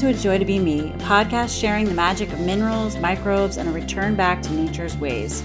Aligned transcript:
to 0.00 0.08
A 0.08 0.14
Joy 0.14 0.38
to 0.38 0.46
Be 0.46 0.58
Me, 0.58 0.92
a 0.92 0.98
podcast 1.00 1.60
sharing 1.60 1.84
the 1.84 1.92
magic 1.92 2.32
of 2.32 2.40
minerals, 2.40 2.96
microbes, 2.96 3.58
and 3.58 3.68
a 3.68 3.72
return 3.72 4.14
back 4.14 4.40
to 4.40 4.50
nature's 4.54 4.96
ways. 4.96 5.42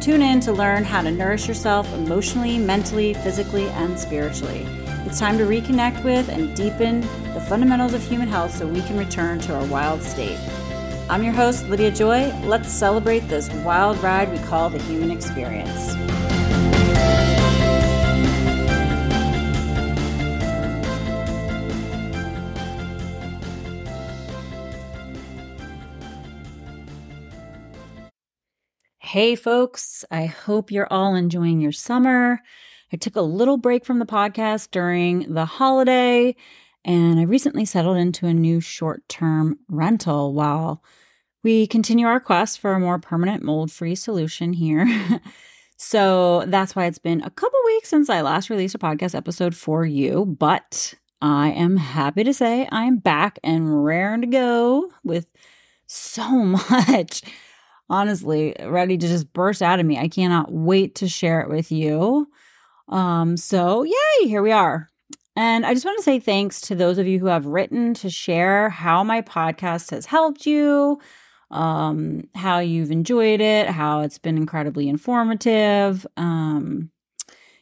Tune 0.00 0.20
in 0.20 0.40
to 0.40 0.52
learn 0.52 0.82
how 0.82 1.00
to 1.02 1.12
nourish 1.12 1.46
yourself 1.46 1.86
emotionally, 1.94 2.58
mentally, 2.58 3.14
physically, 3.14 3.68
and 3.68 3.96
spiritually. 3.96 4.66
It's 5.06 5.20
time 5.20 5.38
to 5.38 5.44
reconnect 5.44 6.02
with 6.02 6.28
and 6.28 6.56
deepen 6.56 7.02
the 7.34 7.44
fundamentals 7.48 7.94
of 7.94 8.02
human 8.02 8.26
health 8.26 8.56
so 8.56 8.66
we 8.66 8.80
can 8.80 8.98
return 8.98 9.38
to 9.42 9.54
our 9.54 9.66
wild 9.66 10.02
state. 10.02 10.40
I'm 11.08 11.22
your 11.22 11.32
host, 11.32 11.68
Lydia 11.68 11.92
Joy. 11.92 12.34
Let's 12.46 12.70
celebrate 12.70 13.28
this 13.28 13.48
wild 13.64 14.02
ride 14.02 14.32
we 14.32 14.38
call 14.38 14.70
the 14.70 14.82
human 14.82 15.12
experience. 15.12 16.03
Hey, 29.14 29.36
folks, 29.36 30.04
I 30.10 30.26
hope 30.26 30.72
you're 30.72 30.92
all 30.92 31.14
enjoying 31.14 31.60
your 31.60 31.70
summer. 31.70 32.40
I 32.92 32.96
took 32.96 33.14
a 33.14 33.20
little 33.20 33.58
break 33.58 33.84
from 33.84 34.00
the 34.00 34.06
podcast 34.06 34.72
during 34.72 35.32
the 35.32 35.44
holiday, 35.44 36.34
and 36.84 37.20
I 37.20 37.22
recently 37.22 37.64
settled 37.64 37.96
into 37.96 38.26
a 38.26 38.34
new 38.34 38.60
short 38.60 39.08
term 39.08 39.60
rental 39.68 40.34
while 40.34 40.82
we 41.44 41.68
continue 41.68 42.08
our 42.08 42.18
quest 42.18 42.58
for 42.58 42.72
a 42.72 42.80
more 42.80 42.98
permanent 42.98 43.44
mold 43.44 43.70
free 43.70 43.94
solution 43.94 44.52
here. 44.52 44.84
so 45.76 46.42
that's 46.48 46.74
why 46.74 46.86
it's 46.86 46.98
been 46.98 47.22
a 47.22 47.30
couple 47.30 47.60
weeks 47.66 47.90
since 47.90 48.10
I 48.10 48.20
last 48.20 48.50
released 48.50 48.74
a 48.74 48.78
podcast 48.78 49.14
episode 49.14 49.54
for 49.54 49.86
you, 49.86 50.26
but 50.26 50.92
I 51.22 51.50
am 51.50 51.76
happy 51.76 52.24
to 52.24 52.34
say 52.34 52.66
I 52.72 52.86
am 52.86 52.96
back 52.96 53.38
and 53.44 53.84
raring 53.84 54.22
to 54.22 54.26
go 54.26 54.90
with 55.04 55.28
so 55.86 56.28
much 56.32 57.22
honestly 57.90 58.56
ready 58.60 58.96
to 58.96 59.06
just 59.06 59.32
burst 59.32 59.62
out 59.62 59.80
of 59.80 59.86
me. 59.86 59.98
I 59.98 60.08
cannot 60.08 60.52
wait 60.52 60.96
to 60.96 61.08
share 61.08 61.40
it 61.40 61.48
with 61.48 61.70
you. 61.70 62.28
Um, 62.88 63.36
so 63.36 63.82
yay, 63.82 64.28
here 64.28 64.42
we 64.42 64.52
are. 64.52 64.88
And 65.36 65.66
I 65.66 65.74
just 65.74 65.84
want 65.84 65.98
to 65.98 66.04
say 66.04 66.20
thanks 66.20 66.60
to 66.62 66.74
those 66.74 66.98
of 66.98 67.06
you 67.06 67.18
who 67.18 67.26
have 67.26 67.46
written 67.46 67.92
to 67.94 68.10
share 68.10 68.70
how 68.70 69.02
my 69.02 69.20
podcast 69.20 69.90
has 69.90 70.06
helped 70.06 70.46
you, 70.46 71.00
um, 71.50 72.28
how 72.34 72.60
you've 72.60 72.92
enjoyed 72.92 73.40
it, 73.40 73.68
how 73.68 74.02
it's 74.02 74.18
been 74.18 74.36
incredibly 74.36 74.88
informative. 74.88 76.06
Um, 76.16 76.90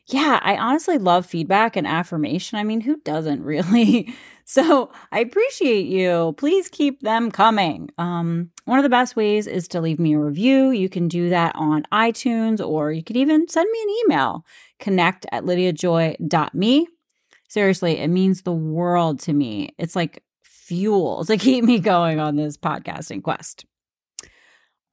yeah, 0.06 0.38
I 0.42 0.56
honestly 0.56 0.98
love 0.98 1.24
feedback 1.24 1.76
and 1.76 1.86
affirmation. 1.86 2.58
I 2.58 2.64
mean, 2.64 2.80
who 2.80 2.98
doesn't 2.98 3.42
really? 3.44 4.14
So 4.44 4.90
I 5.10 5.20
appreciate 5.20 5.86
you. 5.86 6.34
Please 6.36 6.68
keep 6.68 7.00
them 7.00 7.30
coming. 7.30 7.90
Um, 7.98 8.50
one 8.64 8.78
of 8.78 8.82
the 8.82 8.88
best 8.88 9.16
ways 9.16 9.46
is 9.46 9.68
to 9.68 9.80
leave 9.80 9.98
me 9.98 10.14
a 10.14 10.18
review. 10.18 10.70
You 10.70 10.88
can 10.88 11.08
do 11.08 11.30
that 11.30 11.54
on 11.54 11.84
iTunes 11.92 12.66
or 12.66 12.92
you 12.92 13.02
could 13.02 13.16
even 13.16 13.48
send 13.48 13.70
me 13.70 13.82
an 13.82 13.96
email 14.04 14.44
connect 14.78 15.26
at 15.32 15.44
lydiajoy.me. 15.44 16.88
Seriously, 17.48 17.98
it 17.98 18.08
means 18.08 18.42
the 18.42 18.52
world 18.52 19.20
to 19.20 19.32
me. 19.32 19.70
It's 19.78 19.94
like 19.94 20.22
fuel 20.42 21.24
to 21.26 21.36
keep 21.36 21.64
me 21.64 21.78
going 21.78 22.18
on 22.18 22.36
this 22.36 22.56
podcasting 22.56 23.22
quest. 23.22 23.64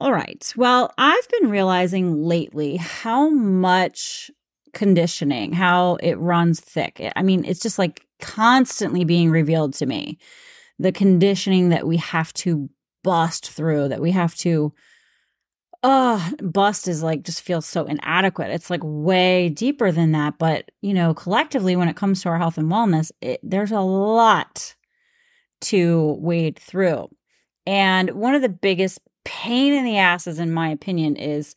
All 0.02 0.14
right. 0.14 0.54
Well, 0.56 0.94
I've 0.98 1.28
been 1.30 1.50
realizing 1.50 2.24
lately 2.24 2.78
how 2.78 3.30
much 3.30 4.32
conditioning, 4.74 5.52
how 5.52 5.96
it 5.96 6.18
runs 6.20 6.62
thick. 6.62 7.02
I 7.16 7.22
mean, 7.22 7.44
it's 7.44 7.60
just 7.60 7.78
like 7.78 8.06
constantly 8.20 9.04
being 9.04 9.32
revealed 9.32 9.74
to 9.76 9.86
me. 9.86 10.18
The 10.78 10.92
conditioning 10.92 11.70
that 11.70 11.88
we 11.88 11.98
have 11.98 12.34
to 12.34 12.70
bust 13.04 13.52
through, 13.52 13.90
that 13.90 14.02
we 14.02 14.12
have 14.12 14.36
to 14.36 14.74
uh 15.82 16.32
bust 16.42 16.88
is 16.88 17.02
like 17.02 17.24
just 17.24 17.42
feels 17.42 17.66
so 17.66 17.86
inadequate 17.86 18.52
it's 18.52 18.70
like 18.70 18.82
way 18.84 19.48
deeper 19.48 19.92
than 19.92 20.12
that 20.12 20.38
but 20.38 20.70
you 20.82 20.94
know 20.94 21.14
collectively 21.14 21.76
when 21.76 21.88
it 21.88 21.96
comes 21.96 22.22
to 22.22 22.28
our 22.28 22.38
health 22.38 22.58
and 22.58 22.70
wellness 22.70 23.12
it, 23.22 23.40
there's 23.44 23.72
a 23.72 23.80
lot 23.80 24.76
to 25.62 26.18
wade 26.20 26.60
through 26.60 27.08
and 27.66 28.12
one 28.12 28.36
of 28.36 28.42
the 28.42 28.50
biggest 28.50 29.00
pain 29.24 29.74
in 29.74 29.86
the 29.86 29.98
asses 29.98 30.38
in 30.38 30.52
my 30.52 30.70
opinion 30.70 31.16
is 31.16 31.56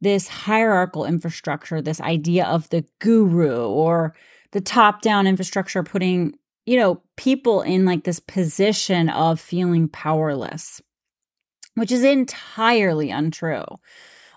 this 0.00 0.28
hierarchical 0.28 1.04
infrastructure 1.04 1.82
this 1.82 2.00
idea 2.00 2.46
of 2.46 2.68
the 2.68 2.84
guru 3.00 3.66
or 3.66 4.14
the 4.52 4.60
top 4.60 5.02
down 5.02 5.26
infrastructure 5.26 5.82
putting, 5.82 6.34
you 6.66 6.76
know, 6.76 7.02
people 7.16 7.62
in 7.62 7.84
like 7.84 8.04
this 8.04 8.20
position 8.20 9.08
of 9.08 9.40
feeling 9.40 9.88
powerless, 9.88 10.80
which 11.74 11.92
is 11.92 12.02
entirely 12.02 13.10
untrue. 13.10 13.64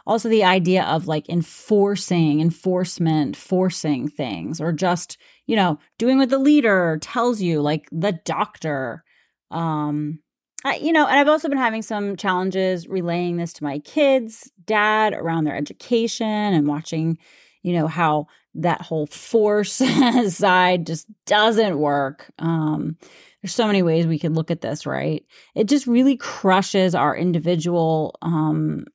Also, 0.05 0.27
the 0.27 0.43
idea 0.43 0.83
of 0.83 1.07
like 1.07 1.29
enforcing, 1.29 2.41
enforcement, 2.41 3.37
forcing 3.37 4.09
things, 4.09 4.59
or 4.59 4.73
just, 4.73 5.17
you 5.47 5.55
know, 5.55 5.79
doing 5.97 6.17
what 6.17 6.29
the 6.29 6.37
leader 6.37 6.99
tells 7.01 7.41
you, 7.41 7.61
like 7.61 7.87
the 7.91 8.11
doctor. 8.25 9.03
Um, 9.49 10.19
I, 10.65 10.75
you 10.75 10.91
know, 10.91 11.07
and 11.07 11.19
I've 11.19 11.29
also 11.29 11.47
been 11.49 11.57
having 11.57 11.81
some 11.81 12.17
challenges 12.17 12.87
relaying 12.87 13.37
this 13.37 13.53
to 13.53 13.63
my 13.63 13.79
kids, 13.79 14.51
dad, 14.65 15.13
around 15.13 15.45
their 15.45 15.55
education 15.55 16.27
and 16.27 16.67
watching, 16.67 17.17
you 17.61 17.73
know, 17.73 17.87
how 17.87 18.27
that 18.55 18.81
whole 18.81 19.07
force 19.07 19.81
side 20.29 20.85
just 20.85 21.07
doesn't 21.25 21.77
work. 21.77 22.31
Um, 22.39 22.97
there's 23.41 23.53
so 23.53 23.67
many 23.67 23.83
ways 23.83 24.07
we 24.07 24.19
could 24.19 24.35
look 24.35 24.51
at 24.51 24.61
this, 24.61 24.85
right? 24.85 25.25
It 25.55 25.67
just 25.67 25.87
really 25.87 26.15
crushes 26.15 26.95
our 26.95 27.15
individual 27.15 28.15
um, 28.21 28.85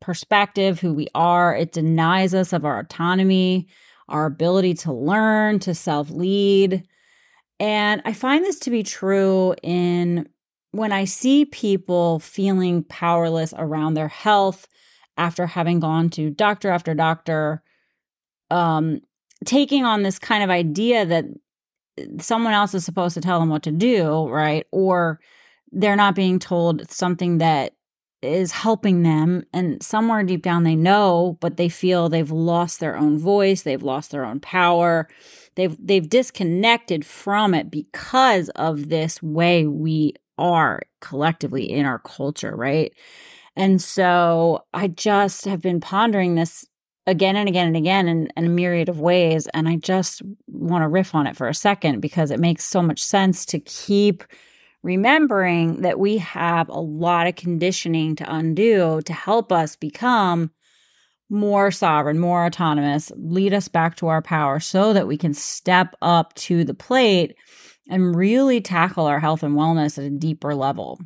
perspective, 0.00 0.80
who 0.80 0.94
we 0.94 1.08
are. 1.14 1.54
It 1.54 1.72
denies 1.72 2.34
us 2.34 2.52
of 2.52 2.64
our 2.64 2.78
autonomy, 2.78 3.68
our 4.08 4.26
ability 4.26 4.74
to 4.74 4.92
learn, 4.92 5.58
to 5.60 5.74
self 5.74 6.10
lead. 6.10 6.84
And 7.60 8.00
I 8.04 8.12
find 8.12 8.44
this 8.44 8.60
to 8.60 8.70
be 8.70 8.82
true 8.82 9.54
in 9.62 10.28
when 10.70 10.92
I 10.92 11.04
see 11.04 11.44
people 11.44 12.20
feeling 12.20 12.84
powerless 12.84 13.52
around 13.56 13.94
their 13.94 14.08
health 14.08 14.68
after 15.16 15.46
having 15.46 15.80
gone 15.80 16.10
to 16.10 16.30
doctor 16.30 16.70
after 16.70 16.94
doctor, 16.94 17.62
um, 18.50 19.00
taking 19.44 19.84
on 19.84 20.02
this 20.02 20.18
kind 20.18 20.42
of 20.42 20.50
idea 20.50 21.06
that 21.06 21.24
uh, 21.98 22.04
someone 22.20 22.52
else 22.52 22.74
is 22.74 22.84
supposed 22.84 23.14
to 23.14 23.20
tell 23.20 23.40
them 23.40 23.48
what 23.48 23.62
to 23.64 23.70
do, 23.72 24.28
right? 24.28 24.66
Or 24.72 25.20
they're 25.72 25.96
not 25.96 26.14
being 26.14 26.38
told 26.38 26.90
something 26.90 27.38
that 27.38 27.74
is 28.20 28.50
helping 28.50 29.02
them 29.02 29.44
and 29.52 29.82
somewhere 29.82 30.24
deep 30.24 30.42
down 30.42 30.64
they 30.64 30.74
know 30.74 31.38
but 31.40 31.56
they 31.56 31.68
feel 31.68 32.08
they've 32.08 32.32
lost 32.32 32.80
their 32.80 32.96
own 32.96 33.16
voice 33.16 33.62
they've 33.62 33.82
lost 33.82 34.10
their 34.10 34.24
own 34.24 34.40
power 34.40 35.08
they've 35.54 35.76
they've 35.80 36.08
disconnected 36.08 37.06
from 37.06 37.54
it 37.54 37.70
because 37.70 38.48
of 38.50 38.88
this 38.88 39.22
way 39.22 39.66
we 39.66 40.12
are 40.36 40.82
collectively 41.00 41.70
in 41.70 41.86
our 41.86 42.00
culture 42.00 42.56
right 42.56 42.92
and 43.54 43.80
so 43.80 44.64
i 44.74 44.88
just 44.88 45.44
have 45.44 45.60
been 45.62 45.80
pondering 45.80 46.34
this 46.34 46.66
again 47.08 47.36
and 47.36 47.48
again 47.48 47.66
and 47.66 47.76
again 47.76 48.06
in, 48.06 48.28
in 48.36 48.44
a 48.44 48.48
myriad 48.48 48.88
of 48.88 49.00
ways. 49.00 49.48
And 49.54 49.68
I 49.68 49.76
just 49.76 50.22
want 50.46 50.82
to 50.82 50.88
riff 50.88 51.14
on 51.14 51.26
it 51.26 51.36
for 51.36 51.48
a 51.48 51.54
second 51.54 52.00
because 52.00 52.30
it 52.30 52.38
makes 52.38 52.64
so 52.64 52.82
much 52.82 53.02
sense 53.02 53.46
to 53.46 53.58
keep 53.60 54.22
remembering 54.82 55.80
that 55.80 55.98
we 55.98 56.18
have 56.18 56.68
a 56.68 56.80
lot 56.80 57.26
of 57.26 57.34
conditioning 57.34 58.14
to 58.16 58.32
undo 58.32 59.00
to 59.06 59.12
help 59.12 59.50
us 59.50 59.74
become 59.74 60.50
more 61.30 61.70
sovereign, 61.70 62.18
more 62.18 62.44
autonomous, 62.46 63.10
lead 63.16 63.52
us 63.52 63.68
back 63.68 63.96
to 63.96 64.06
our 64.08 64.22
power 64.22 64.60
so 64.60 64.92
that 64.92 65.06
we 65.06 65.16
can 65.16 65.34
step 65.34 65.94
up 66.00 66.34
to 66.34 66.64
the 66.64 66.74
plate 66.74 67.34
and 67.90 68.14
really 68.14 68.60
tackle 68.60 69.06
our 69.06 69.20
health 69.20 69.42
and 69.42 69.54
wellness 69.54 69.98
at 69.98 70.04
a 70.04 70.10
deeper 70.10 70.54
level. 70.54 71.00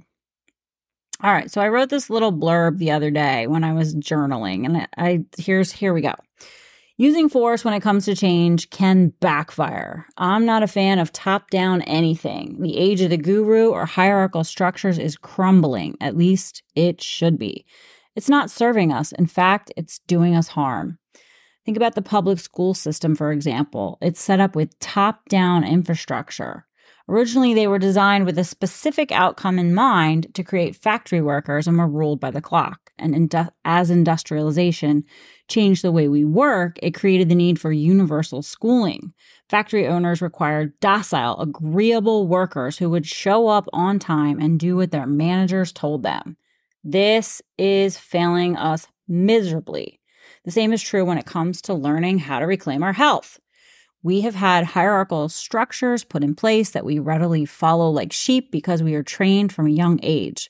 All 1.23 1.33
right, 1.33 1.49
so 1.49 1.61
I 1.61 1.69
wrote 1.69 1.89
this 1.89 2.11
little 2.11 2.33
blurb 2.33 2.79
the 2.79 2.91
other 2.91 3.13
day 3.13 3.47
when 3.47 3.63
I 3.63 3.75
was 3.75 3.95
journaling, 3.95 4.67
and 4.67 4.89
I 4.97 5.25
here's 5.39 5.71
here 5.71 5.95
we 5.95 6.01
go. 6.01 6.15
Using 6.99 7.29
force 7.29 7.65
when 7.65 7.75
it 7.75 7.81
comes 7.81 8.07
to 8.07 8.17
change 8.17 8.71
can 8.71 9.13
backfire. 9.21 10.07
I'm 10.19 10.45
not 10.45 10.65
a 10.65 10.69
fan 10.69 10.99
of 10.99 11.13
top 11.13 11.49
down 11.49 11.83
anything. 11.83 12.61
The 12.61 12.77
age 12.77 13.01
of 13.03 13.11
the 13.11 13.17
guru 13.17 13.71
or 13.71 13.87
hierarchical 13.87 14.43
structures 14.43 14.99
is 14.99 15.17
crumbling. 15.17 15.97
At 16.01 16.17
least 16.17 16.65
it 16.75 17.01
should 17.01 17.39
be. 17.39 17.67
It's 18.17 18.29
not 18.29 18.51
serving 18.51 18.93
us. 18.93 19.13
In 19.13 19.27
fact, 19.27 19.73
it's 19.77 20.01
doing 20.01 20.35
us 20.35 20.49
harm. 20.49 20.99
Think 21.65 21.77
about 21.77 21.95
the 21.95 22.03
public 22.03 22.41
school 22.41 22.75
system, 22.75 23.15
for 23.15 23.31
example. 23.31 23.97
It's 24.03 24.21
set 24.21 24.41
up 24.41 24.57
with 24.57 24.79
top 24.81 25.29
down 25.29 25.63
infrastructure. 25.63 26.67
Originally, 27.09 27.53
they 27.55 27.67
were 27.67 27.79
designed 27.79 28.27
with 28.27 28.39
a 28.39 28.45
specific 28.45 29.11
outcome 29.13 29.59
in 29.59 29.75
mind 29.75 30.29
to 30.35 30.45
create 30.45 30.77
factory 30.77 31.21
workers 31.21 31.67
and 31.67 31.77
were 31.79 31.89
ruled 31.89 32.21
by 32.21 32.31
the 32.31 32.41
clock. 32.41 32.79
and 32.99 33.15
indu- 33.15 33.51
as 33.65 33.91
industrialization 33.91 35.03
changed 35.49 35.83
the 35.83 35.91
way 35.91 36.07
we 36.09 36.25
work, 36.25 36.79
it 36.83 36.95
created 36.95 37.29
the 37.29 37.35
need 37.35 37.61
for 37.61 37.73
universal 37.73 38.43
schooling. 38.43 39.13
Factory 39.49 39.89
owners 39.89 40.23
required 40.23 40.79
docile, 40.79 41.41
agreeable 41.41 42.29
workers 42.29 42.79
who 42.79 42.89
would 42.91 43.07
show 43.07 43.49
up 43.49 43.67
on 43.73 43.99
time 43.99 44.39
and 44.39 44.61
do 44.61 44.77
what 44.77 44.93
their 44.93 45.07
managers 45.07 45.73
told 45.73 46.03
them. 46.03 46.37
This 46.85 47.43
is 47.59 47.99
failing 47.99 48.57
us 48.57 48.87
miserably. 49.09 50.01
The 50.45 50.51
same 50.51 50.73
is 50.73 50.83
true 50.83 51.05
when 51.05 51.19
it 51.19 51.27
comes 51.27 51.61
to 51.63 51.75
learning 51.75 52.19
how 52.19 52.39
to 52.39 52.47
reclaim 52.47 52.83
our 52.83 52.93
health. 52.93 53.39
We 54.03 54.23
have 54.23 54.35
had 54.35 54.65
hierarchical 54.65 55.29
structures 55.29 56.03
put 56.05 56.25
in 56.25 56.35
place 56.35 56.71
that 56.71 56.85
we 56.85 56.99
readily 56.99 57.45
follow 57.45 57.89
like 57.91 58.13
sheep 58.13 58.51
because 58.51 58.83
we 58.83 58.95
are 58.95 59.03
trained 59.03 59.53
from 59.53 59.67
a 59.67 59.71
young 59.71 60.01
age. 60.03 60.49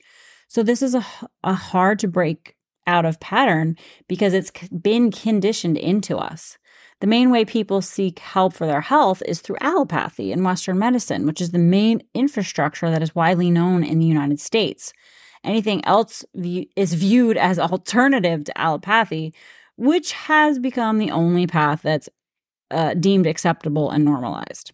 So, 0.48 0.62
this 0.62 0.82
is 0.82 0.94
a, 0.94 1.04
a 1.44 1.54
hard 1.54 1.98
to 2.00 2.08
break 2.08 2.56
out 2.86 3.04
of 3.04 3.20
pattern 3.20 3.76
because 4.08 4.34
it's 4.34 4.50
been 4.68 5.10
conditioned 5.10 5.78
into 5.78 6.16
us. 6.16 6.58
The 7.00 7.06
main 7.06 7.30
way 7.30 7.44
people 7.44 7.82
seek 7.82 8.20
help 8.20 8.54
for 8.54 8.66
their 8.66 8.80
health 8.80 9.22
is 9.26 9.40
through 9.40 9.56
allopathy 9.60 10.30
in 10.30 10.44
Western 10.44 10.78
medicine, 10.78 11.26
which 11.26 11.40
is 11.40 11.50
the 11.50 11.58
main 11.58 12.02
infrastructure 12.14 12.90
that 12.90 13.02
is 13.02 13.14
widely 13.14 13.50
known 13.50 13.82
in 13.82 13.98
the 13.98 14.06
United 14.06 14.40
States. 14.40 14.92
Anything 15.44 15.84
else 15.84 16.24
is 16.34 16.94
viewed 16.94 17.36
as 17.36 17.58
alternative 17.58 18.44
to 18.44 18.52
allopathy, 18.56 19.34
which 19.76 20.12
has 20.12 20.60
become 20.60 20.98
the 20.98 21.10
only 21.10 21.46
path 21.46 21.82
that's 21.82 22.08
uh, 22.72 22.94
deemed 22.94 23.26
acceptable 23.26 23.90
and 23.90 24.04
normalized. 24.04 24.72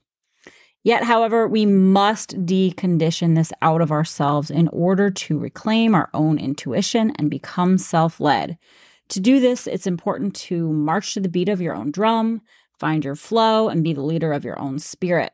Yet, 0.84 1.04
however, 1.04 1.46
we 1.46 1.66
must 1.66 2.46
decondition 2.46 3.34
this 3.34 3.52
out 3.60 3.80
of 3.80 3.92
ourselves 3.92 4.50
in 4.50 4.68
order 4.68 5.10
to 5.10 5.38
reclaim 5.38 5.94
our 5.94 6.08
own 6.14 6.38
intuition 6.38 7.12
and 7.16 7.28
become 7.28 7.78
self 7.78 8.20
led. 8.20 8.56
To 9.10 9.20
do 9.20 9.40
this, 9.40 9.66
it's 9.66 9.86
important 9.86 10.34
to 10.36 10.72
march 10.72 11.14
to 11.14 11.20
the 11.20 11.28
beat 11.28 11.48
of 11.48 11.60
your 11.60 11.74
own 11.74 11.90
drum, 11.90 12.42
find 12.78 13.04
your 13.04 13.16
flow, 13.16 13.68
and 13.68 13.82
be 13.82 13.92
the 13.92 14.02
leader 14.02 14.32
of 14.32 14.44
your 14.44 14.58
own 14.60 14.78
spirit. 14.78 15.32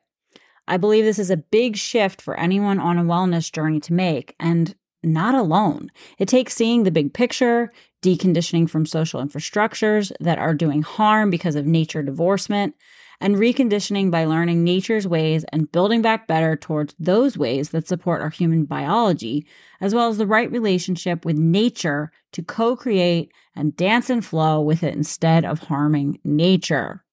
I 0.66 0.76
believe 0.76 1.04
this 1.04 1.18
is 1.18 1.30
a 1.30 1.36
big 1.36 1.76
shift 1.76 2.22
for 2.22 2.38
anyone 2.38 2.78
on 2.78 2.98
a 2.98 3.04
wellness 3.04 3.52
journey 3.52 3.80
to 3.80 3.92
make, 3.92 4.34
and 4.40 4.74
not 5.02 5.34
alone. 5.34 5.90
It 6.18 6.28
takes 6.28 6.54
seeing 6.54 6.84
the 6.84 6.90
big 6.90 7.12
picture, 7.12 7.72
deconditioning 8.04 8.68
from 8.68 8.84
social 8.84 9.24
infrastructures 9.24 10.12
that 10.20 10.38
are 10.38 10.54
doing 10.54 10.82
harm 10.82 11.30
because 11.30 11.54
of 11.54 11.66
nature 11.66 12.02
divorcement, 12.02 12.74
and 13.20 13.36
reconditioning 13.36 14.10
by 14.10 14.26
learning 14.26 14.62
nature's 14.62 15.08
ways 15.08 15.44
and 15.52 15.72
building 15.72 16.02
back 16.02 16.26
better 16.26 16.56
towards 16.56 16.94
those 16.98 17.38
ways 17.38 17.70
that 17.70 17.88
support 17.88 18.20
our 18.20 18.28
human 18.28 18.64
biology, 18.64 19.46
as 19.80 19.94
well 19.94 20.10
as 20.10 20.18
the 20.18 20.26
right 20.26 20.50
relationship 20.50 21.24
with 21.24 21.38
nature 21.38 22.12
to 22.32 22.42
co 22.42 22.76
create 22.76 23.32
and 23.56 23.76
dance 23.76 24.10
and 24.10 24.24
flow 24.24 24.60
with 24.60 24.82
it 24.82 24.94
instead 24.94 25.44
of 25.44 25.60
harming 25.60 26.20
nature. 26.24 27.04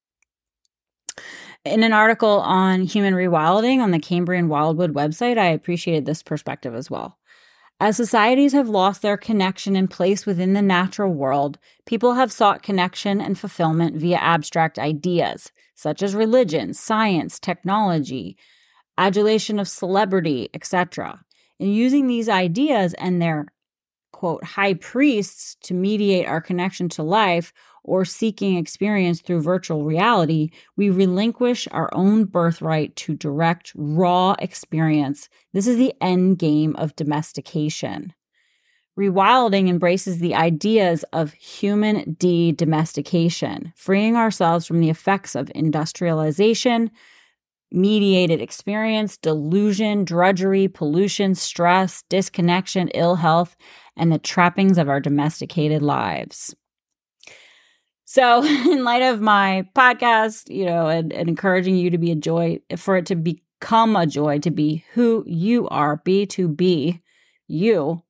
In 1.63 1.83
an 1.83 1.93
article 1.93 2.41
on 2.41 2.81
human 2.81 3.13
rewilding 3.13 3.79
on 3.79 3.91
the 3.91 3.99
Cambrian 3.99 4.49
Wildwood 4.49 4.93
website, 4.93 5.37
I 5.37 5.45
appreciated 5.45 6.05
this 6.05 6.23
perspective 6.23 6.73
as 6.73 6.89
well. 6.89 7.17
As 7.83 7.97
societies 7.97 8.53
have 8.53 8.69
lost 8.69 9.01
their 9.01 9.17
connection 9.17 9.75
and 9.75 9.89
place 9.89 10.23
within 10.23 10.53
the 10.53 10.61
natural 10.61 11.11
world, 11.11 11.57
people 11.87 12.13
have 12.13 12.31
sought 12.31 12.61
connection 12.61 13.19
and 13.19 13.39
fulfillment 13.39 13.95
via 13.95 14.17
abstract 14.17 14.77
ideas, 14.77 15.51
such 15.73 16.03
as 16.03 16.13
religion, 16.13 16.75
science, 16.75 17.39
technology, 17.39 18.37
adulation 18.99 19.57
of 19.57 19.67
celebrity, 19.67 20.47
etc. 20.53 21.25
In 21.57 21.69
using 21.69 22.05
these 22.05 22.29
ideas 22.29 22.93
and 22.99 23.19
their 23.19 23.47
quote 24.11 24.43
high 24.43 24.75
priests 24.75 25.57
to 25.63 25.73
mediate 25.73 26.27
our 26.27 26.39
connection 26.39 26.87
to 26.89 27.01
life 27.01 27.51
or 27.83 28.05
seeking 28.05 28.57
experience 28.57 29.21
through 29.21 29.41
virtual 29.41 29.83
reality, 29.83 30.49
we 30.77 30.89
relinquish 30.89 31.67
our 31.71 31.89
own 31.93 32.25
birthright 32.25 32.95
to 32.95 33.15
direct, 33.15 33.71
raw 33.75 34.35
experience. 34.39 35.29
This 35.53 35.67
is 35.67 35.77
the 35.77 35.93
end 36.01 36.37
game 36.37 36.75
of 36.75 36.95
domestication. 36.95 38.13
Rewilding 38.99 39.69
embraces 39.69 40.19
the 40.19 40.35
ideas 40.35 41.03
of 41.13 41.33
human 41.33 42.15
de 42.19 42.51
domestication, 42.51 43.73
freeing 43.75 44.15
ourselves 44.15 44.67
from 44.67 44.79
the 44.81 44.89
effects 44.89 45.33
of 45.33 45.51
industrialization, 45.55 46.91
mediated 47.71 48.41
experience, 48.41 49.17
delusion, 49.17 50.03
drudgery, 50.03 50.67
pollution, 50.67 51.35
stress, 51.35 52.03
disconnection, 52.09 52.89
ill 52.89 53.15
health, 53.15 53.55
and 53.95 54.11
the 54.11 54.19
trappings 54.19 54.77
of 54.77 54.89
our 54.89 54.99
domesticated 54.99 55.81
lives. 55.81 56.53
So, 58.11 58.43
in 58.69 58.83
light 58.83 59.03
of 59.03 59.21
my 59.21 59.65
podcast, 59.73 60.53
you 60.53 60.65
know, 60.65 60.87
and, 60.87 61.13
and, 61.13 61.29
encouraging 61.29 61.77
you 61.77 61.89
to 61.91 61.97
be 61.97 62.11
a 62.11 62.15
joy, 62.15 62.59
for 62.75 62.97
it 62.97 63.05
to 63.05 63.15
become 63.15 63.95
a 63.95 64.05
joy, 64.05 64.39
to 64.39 64.51
be 64.51 64.83
who 64.91 65.23
you 65.25 65.69
are, 65.69 66.01
be 66.03 66.25
to 66.25 66.49
be 66.49 67.01
you, 67.47 68.03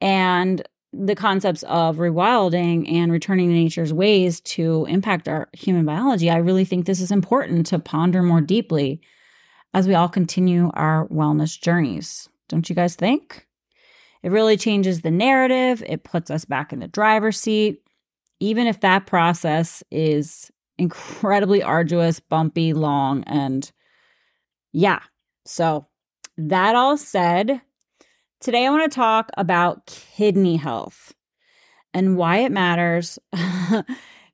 and 0.00 0.66
the 0.92 1.14
concepts 1.14 1.62
of 1.68 1.98
rewilding 1.98 2.92
and 2.92 3.12
returning 3.12 3.50
to 3.50 3.54
nature's 3.54 3.92
ways 3.92 4.40
to 4.40 4.84
impact 4.86 5.28
our 5.28 5.48
human 5.52 5.86
biology, 5.86 6.28
I 6.28 6.38
really 6.38 6.64
think 6.64 6.86
this 6.86 7.00
is 7.00 7.12
important 7.12 7.66
to 7.66 7.78
ponder 7.78 8.24
more 8.24 8.40
deeply 8.40 9.00
as 9.72 9.86
we 9.86 9.94
all 9.94 10.08
continue 10.08 10.72
our 10.74 11.06
wellness 11.06 11.56
journeys. 11.56 12.28
Don't 12.48 12.68
you 12.68 12.74
guys 12.74 12.96
think? 12.96 13.46
It 14.24 14.32
really 14.32 14.56
changes 14.56 15.02
the 15.02 15.12
narrative, 15.12 15.84
it 15.86 16.02
puts 16.02 16.32
us 16.32 16.44
back 16.44 16.72
in 16.72 16.80
the 16.80 16.88
driver's 16.88 17.38
seat 17.38 17.84
even 18.40 18.66
if 18.66 18.80
that 18.80 19.06
process 19.06 19.82
is 19.90 20.50
incredibly 20.78 21.62
arduous, 21.62 22.20
bumpy, 22.20 22.72
long, 22.72 23.22
and 23.24 23.70
yeah. 24.72 25.00
So, 25.44 25.86
that 26.36 26.74
all 26.74 26.96
said, 26.96 27.60
today 28.40 28.66
I 28.66 28.70
want 28.70 28.90
to 28.90 28.94
talk 28.94 29.30
about 29.36 29.86
kidney 29.86 30.56
health 30.56 31.14
and 31.92 32.16
why 32.16 32.38
it 32.38 32.52
matters. 32.52 33.18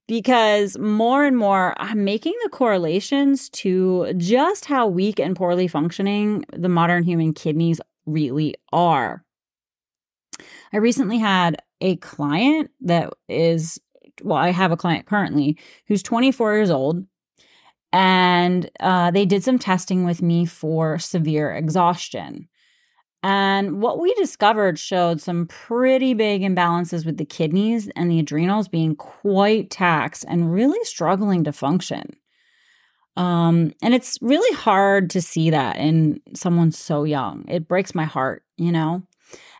because 0.09 0.79
more 0.79 1.25
and 1.25 1.37
more 1.37 1.75
I'm 1.79 2.05
making 2.05 2.35
the 2.45 2.51
correlations 2.51 3.49
to 3.51 4.13
just 4.17 4.67
how 4.67 4.87
weak 4.87 5.19
and 5.19 5.35
poorly 5.35 5.67
functioning 5.67 6.45
the 6.53 6.69
modern 6.69 7.03
human 7.03 7.33
kidneys 7.33 7.81
really 8.07 8.55
are. 8.73 9.25
I 10.73 10.77
recently 10.79 11.19
had 11.19 11.57
a 11.81 11.97
client 11.97 12.71
that 12.83 13.13
is 13.29 13.81
well, 14.23 14.39
I 14.39 14.51
have 14.51 14.73
a 14.73 14.77
client 14.77 15.07
currently 15.07 15.59
who's 15.87 16.03
24 16.03 16.55
years 16.55 16.71
old, 16.71 17.05
and 17.93 18.71
uh, 18.81 19.11
they 19.11 19.27
did 19.27 19.45
some 19.45 19.59
testing 19.59 20.05
with 20.05 20.23
me 20.23 20.45
for 20.47 20.99
severe 20.99 21.53
exhaustion. 21.53 22.49
And 23.23 23.83
what 23.83 23.99
we 23.99 24.15
discovered 24.15 24.79
showed 24.79 25.21
some 25.21 25.47
pretty 25.47 26.15
big 26.15 26.43
imbalances 26.43 27.05
with 27.05 27.17
the 27.17 27.25
kidneys 27.25 27.89
and 27.97 28.11
the 28.11 28.21
adrenals 28.21 28.69
being 28.69 28.95
quite 28.95 29.71
taxed 29.71 30.25
and 30.29 30.53
really 30.53 30.83
struggling 30.85 31.43
to 31.45 31.53
function. 31.53 32.17
Um, 33.17 33.73
and 33.83 33.95
it's 33.95 34.19
really 34.21 34.55
hard 34.57 35.11
to 35.11 35.23
see 35.23 35.51
that 35.51 35.77
in 35.77 36.21
someone 36.35 36.71
so 36.71 37.05
young. 37.05 37.45
It 37.49 37.67
breaks 37.67 37.95
my 37.95 38.05
heart, 38.05 38.45
you 38.59 38.71
know? 38.71 39.03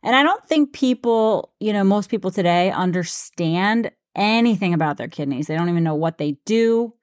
And 0.03 0.15
I 0.15 0.23
don't 0.23 0.47
think 0.47 0.73
people, 0.73 1.53
you 1.59 1.73
know, 1.73 1.83
most 1.83 2.11
people 2.11 2.31
today 2.31 2.71
understand 2.71 3.91
anything 4.17 4.75
about 4.75 4.97
their 4.97 5.09
kidneys. 5.09 5.47
They 5.47 5.57
don't 5.57 5.69
even 5.69 5.85
know 5.85 5.95
what 5.95 6.19
they 6.19 6.39
do 6.45 6.95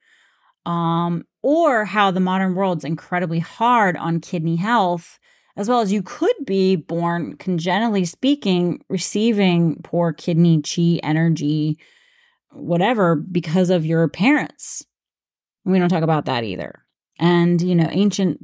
um, 0.65 1.25
or 1.41 1.85
how 1.85 2.11
the 2.11 2.19
modern 2.19 2.55
world's 2.55 2.85
incredibly 2.85 3.39
hard 3.39 3.97
on 3.97 4.19
kidney 4.19 4.55
health, 4.55 5.19
as 5.55 5.69
well 5.69 5.81
as 5.81 5.91
you 5.91 6.01
could 6.01 6.35
be 6.45 6.75
born, 6.75 7.35
congenitally 7.37 8.05
speaking, 8.05 8.83
receiving 8.89 9.81
poor 9.83 10.13
kidney 10.13 10.61
chi 10.61 10.99
energy, 11.03 11.77
whatever, 12.51 13.15
because 13.15 13.69
of 13.69 13.85
your 13.85 14.07
parents. 14.07 14.85
We 15.65 15.79
don't 15.79 15.89
talk 15.89 16.03
about 16.03 16.25
that 16.25 16.43
either. 16.43 16.83
And, 17.19 17.61
you 17.61 17.75
know, 17.75 17.87
ancient 17.91 18.39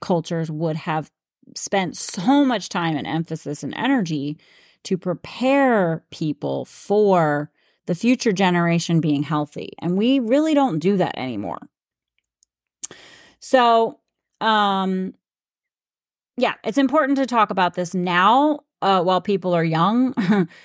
cultures 0.00 0.50
would 0.50 0.76
have 0.76 1.10
spent 1.54 1.96
so 1.96 2.44
much 2.44 2.68
time 2.68 2.96
and 2.96 3.06
emphasis 3.06 3.62
and 3.62 3.74
energy 3.76 4.38
to 4.84 4.98
prepare 4.98 6.04
people 6.10 6.64
for 6.64 7.50
the 7.86 7.94
future 7.94 8.32
generation 8.32 9.00
being 9.00 9.22
healthy. 9.22 9.72
And 9.80 9.96
we 9.96 10.18
really 10.18 10.54
don't 10.54 10.78
do 10.78 10.96
that 10.96 11.18
anymore. 11.18 11.68
So, 13.40 14.00
um, 14.40 15.14
yeah, 16.36 16.54
it's 16.64 16.78
important 16.78 17.18
to 17.18 17.26
talk 17.26 17.50
about 17.50 17.74
this 17.74 17.94
now 17.94 18.60
uh, 18.82 19.02
while 19.02 19.20
people 19.20 19.54
are 19.54 19.64
young, 19.64 20.14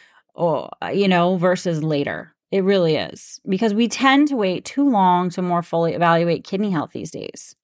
or, 0.33 0.69
you 0.93 1.07
know, 1.07 1.37
versus 1.37 1.83
later. 1.83 2.33
It 2.51 2.63
really 2.63 2.95
is 2.95 3.39
because 3.47 3.75
we 3.75 3.87
tend 3.87 4.29
to 4.29 4.35
wait 4.35 4.65
too 4.65 4.89
long 4.89 5.29
to 5.31 5.41
more 5.41 5.61
fully 5.61 5.93
evaluate 5.93 6.43
kidney 6.43 6.71
health 6.71 6.91
these 6.93 7.11
days. 7.11 7.55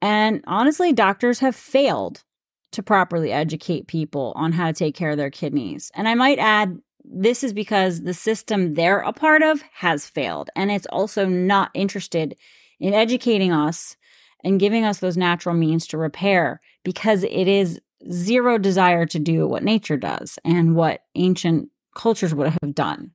And 0.00 0.42
honestly, 0.46 0.94
doctors 0.94 1.40
have 1.40 1.54
failed 1.54 2.24
to 2.72 2.82
properly 2.82 3.32
educate 3.32 3.88
people 3.88 4.32
on 4.36 4.52
how 4.52 4.68
to 4.68 4.72
take 4.72 4.94
care 4.94 5.10
of 5.10 5.18
their 5.18 5.30
kidneys. 5.30 5.90
And 5.94 6.08
I 6.08 6.14
might 6.14 6.38
add 6.38 6.78
this 7.04 7.42
is 7.42 7.52
because 7.52 8.02
the 8.02 8.14
system 8.14 8.74
they're 8.74 9.00
a 9.00 9.12
part 9.12 9.42
of 9.42 9.62
has 9.72 10.06
failed. 10.06 10.50
And 10.56 10.70
it's 10.70 10.86
also 10.86 11.26
not 11.26 11.70
interested 11.74 12.36
in 12.78 12.94
educating 12.94 13.52
us 13.52 13.96
and 14.44 14.60
giving 14.60 14.84
us 14.84 14.98
those 14.98 15.16
natural 15.16 15.54
means 15.54 15.86
to 15.88 15.98
repair 15.98 16.60
because 16.84 17.24
it 17.24 17.48
is 17.48 17.80
zero 18.10 18.58
desire 18.58 19.06
to 19.06 19.18
do 19.18 19.46
what 19.46 19.62
nature 19.62 19.96
does 19.96 20.38
and 20.44 20.74
what 20.74 21.02
ancient 21.14 21.68
cultures 21.94 22.34
would 22.34 22.48
have 22.62 22.74
done. 22.74 23.12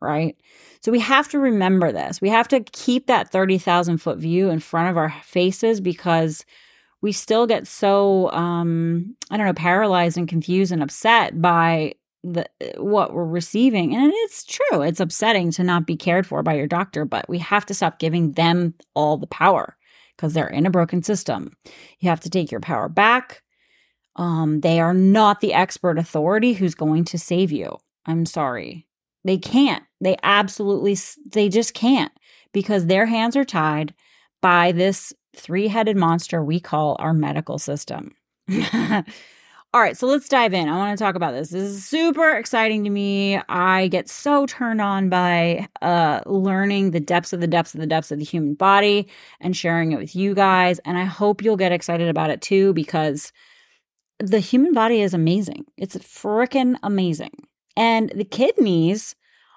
Right. 0.00 0.36
So 0.80 0.92
we 0.92 1.00
have 1.00 1.28
to 1.30 1.40
remember 1.40 1.90
this. 1.90 2.20
We 2.20 2.28
have 2.28 2.46
to 2.48 2.60
keep 2.60 3.08
that 3.08 3.32
30,000 3.32 3.98
foot 3.98 4.18
view 4.18 4.48
in 4.48 4.60
front 4.60 4.90
of 4.90 4.96
our 4.96 5.12
faces 5.24 5.80
because 5.80 6.44
we 7.00 7.12
still 7.12 7.46
get 7.46 7.66
so 7.66 8.30
um 8.32 9.14
i 9.30 9.36
don't 9.36 9.46
know 9.46 9.52
paralyzed 9.52 10.18
and 10.18 10.28
confused 10.28 10.72
and 10.72 10.82
upset 10.82 11.40
by 11.40 11.94
the 12.24 12.48
what 12.76 13.12
we're 13.12 13.24
receiving. 13.24 13.94
And 13.94 14.12
it's 14.14 14.44
true 14.44 14.82
it's 14.82 15.00
upsetting 15.00 15.50
to 15.52 15.64
not 15.64 15.86
be 15.86 15.96
cared 15.96 16.26
for 16.26 16.42
by 16.42 16.54
your 16.54 16.66
doctor 16.66 17.04
but 17.04 17.28
we 17.28 17.38
have 17.38 17.66
to 17.66 17.74
stop 17.74 17.98
giving 17.98 18.32
them 18.32 18.74
all 18.94 19.16
the 19.16 19.26
power 19.26 19.76
because 20.16 20.34
they're 20.34 20.48
in 20.48 20.66
a 20.66 20.70
broken 20.70 21.02
system. 21.02 21.56
You 22.00 22.08
have 22.08 22.20
to 22.20 22.30
take 22.30 22.50
your 22.50 22.60
power 22.60 22.88
back. 22.88 23.42
Um 24.16 24.60
they 24.60 24.80
are 24.80 24.94
not 24.94 25.40
the 25.40 25.54
expert 25.54 25.98
authority 25.98 26.54
who's 26.54 26.74
going 26.74 27.04
to 27.06 27.18
save 27.18 27.52
you. 27.52 27.78
I'm 28.06 28.26
sorry. 28.26 28.86
They 29.24 29.38
can't. 29.38 29.84
They 30.00 30.16
absolutely 30.22 30.96
they 31.30 31.48
just 31.48 31.74
can't 31.74 32.12
because 32.52 32.86
their 32.86 33.06
hands 33.06 33.36
are 33.36 33.44
tied 33.44 33.94
by 34.40 34.72
this 34.72 35.12
three 35.36 35.68
headed 35.68 35.96
monster 35.96 36.42
we 36.42 36.60
call 36.60 36.96
our 36.98 37.12
medical 37.12 37.58
system. 37.58 38.14
All 39.74 39.82
right, 39.82 39.98
so 39.98 40.06
let's 40.06 40.30
dive 40.30 40.54
in. 40.54 40.66
I 40.66 40.78
want 40.78 40.98
to 40.98 41.04
talk 41.04 41.14
about 41.14 41.32
this. 41.32 41.50
This 41.50 41.62
is 41.62 41.84
super 41.84 42.30
exciting 42.30 42.84
to 42.84 42.90
me. 42.90 43.38
I 43.50 43.88
get 43.88 44.08
so 44.08 44.46
turned 44.46 44.80
on 44.80 45.10
by 45.10 45.68
uh, 45.82 46.20
learning 46.24 46.92
the 46.92 47.00
depths 47.00 47.34
of 47.34 47.42
the 47.42 47.46
depths 47.46 47.74
of 47.74 47.80
the 47.80 47.86
depths 47.86 48.10
of 48.10 48.18
the 48.18 48.24
human 48.24 48.54
body 48.54 49.08
and 49.40 49.54
sharing 49.54 49.92
it 49.92 49.98
with 49.98 50.16
you 50.16 50.34
guys. 50.34 50.78
And 50.86 50.96
I 50.96 51.04
hope 51.04 51.42
you'll 51.42 51.58
get 51.58 51.70
excited 51.70 52.08
about 52.08 52.30
it 52.30 52.40
too, 52.40 52.72
because 52.72 53.30
the 54.18 54.40
human 54.40 54.72
body 54.72 55.02
is 55.02 55.12
amazing. 55.12 55.66
It's 55.76 55.96
freaking 55.96 56.76
amazing. 56.82 57.46
And 57.76 58.10
the 58.14 58.24
kidneys 58.24 59.14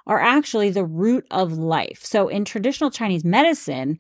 are 0.08 0.20
actually 0.20 0.72
the 0.72 0.84
root 0.84 1.26
of 1.32 1.54
life. 1.54 2.02
So 2.04 2.28
in 2.28 2.44
traditional 2.44 2.92
Chinese 2.92 3.24
medicine, 3.24 3.98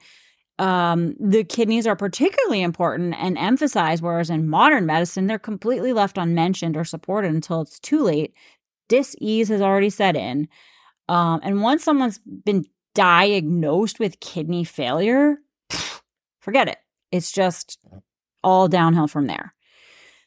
um, 0.60 1.16
the 1.20 1.44
kidneys 1.44 1.88
are 1.88 1.96
particularly 1.96 2.62
important 2.62 3.16
and 3.18 3.38
emphasized, 3.38 4.04
whereas 4.04 4.30
in 4.30 4.48
modern 4.48 4.86
medicine, 4.86 5.28
they're 5.28 5.40
completely 5.40 5.94
left 5.94 6.18
unmentioned 6.18 6.78
or 6.78 6.84
supported 6.84 7.34
until 7.34 7.62
it's 7.62 7.80
too 7.80 8.04
late. 8.04 8.34
Disease 8.88 9.50
has 9.50 9.62
already 9.62 9.90
set 9.90 10.16
in. 10.16 10.48
Um, 11.10 11.40
and 11.44 11.62
once 11.62 11.84
someone's 11.84 12.20
been 12.20 12.66
diagnosed 12.94 14.00
with 14.00 14.20
kidney 14.20 14.64
failure, 14.64 15.38
forget 16.40 16.68
it. 16.68 16.78
It's 17.12 17.32
just 17.32 17.80
all 18.44 18.68
downhill 18.68 19.08
from 19.08 19.28
there. 19.28 19.54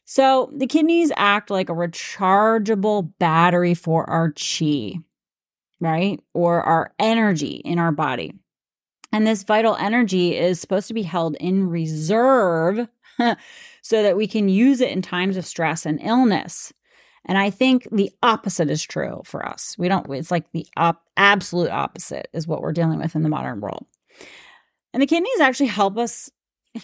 So 0.04 0.50
the 0.54 0.66
kidneys 0.66 1.12
act 1.16 1.50
like 1.50 1.68
a 1.68 1.74
rechargeable 1.74 3.12
battery 3.18 3.74
for 3.74 4.08
our 4.08 4.32
chi, 4.32 4.94
right? 5.80 6.20
Or 6.34 6.62
our 6.62 6.92
energy 6.98 7.62
in 7.64 7.78
our 7.78 7.92
body. 7.92 8.34
And 9.14 9.28
this 9.28 9.44
vital 9.44 9.76
energy 9.76 10.36
is 10.36 10.60
supposed 10.60 10.88
to 10.88 10.94
be 10.94 11.02
held 11.02 11.36
in 11.36 11.68
reserve 11.68 12.88
so 13.80 14.02
that 14.02 14.16
we 14.16 14.26
can 14.26 14.48
use 14.48 14.80
it 14.80 14.90
in 14.90 15.02
times 15.02 15.36
of 15.36 15.46
stress 15.46 15.86
and 15.86 16.00
illness. 16.02 16.72
And 17.24 17.38
I 17.38 17.50
think 17.50 17.86
the 17.92 18.10
opposite 18.24 18.68
is 18.70 18.82
true 18.82 19.22
for 19.24 19.46
us. 19.46 19.76
We 19.78 19.86
don't, 19.86 20.12
it's 20.12 20.32
like 20.32 20.50
the 20.50 20.66
op- 20.76 21.04
absolute 21.16 21.70
opposite 21.70 22.26
is 22.32 22.48
what 22.48 22.60
we're 22.60 22.72
dealing 22.72 22.98
with 22.98 23.14
in 23.14 23.22
the 23.22 23.28
modern 23.28 23.60
world. 23.60 23.86
And 24.92 25.00
the 25.00 25.06
kidneys 25.06 25.38
actually 25.38 25.68
help 25.68 25.96
us 25.96 26.28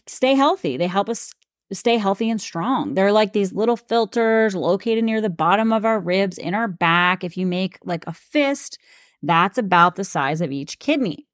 stay 0.07 0.35
healthy. 0.35 0.77
They 0.77 0.87
help 0.87 1.09
us 1.09 1.35
stay 1.73 1.97
healthy 1.97 2.31
and 2.31 2.41
strong. 2.41 2.95
They're 2.95 3.11
like 3.11 3.33
these 3.33 3.53
little 3.53 3.77
filters 3.77 4.55
located 4.55 5.03
near 5.03 5.21
the 5.21 5.31
bottom 5.31 5.73
of 5.73 5.85
our 5.85 5.99
ribs 5.99 6.39
in 6.39 6.55
our 6.55 6.69
back. 6.69 7.25
If 7.25 7.37
you 7.37 7.45
make 7.45 7.81
like 7.85 8.07
a 8.07 8.13
fist, 8.13 8.79
that's 9.21 9.59
about 9.59 9.97
the 9.97 10.05
size 10.05 10.41
of 10.41 10.53
each 10.53 10.79
kidney. 10.79 11.27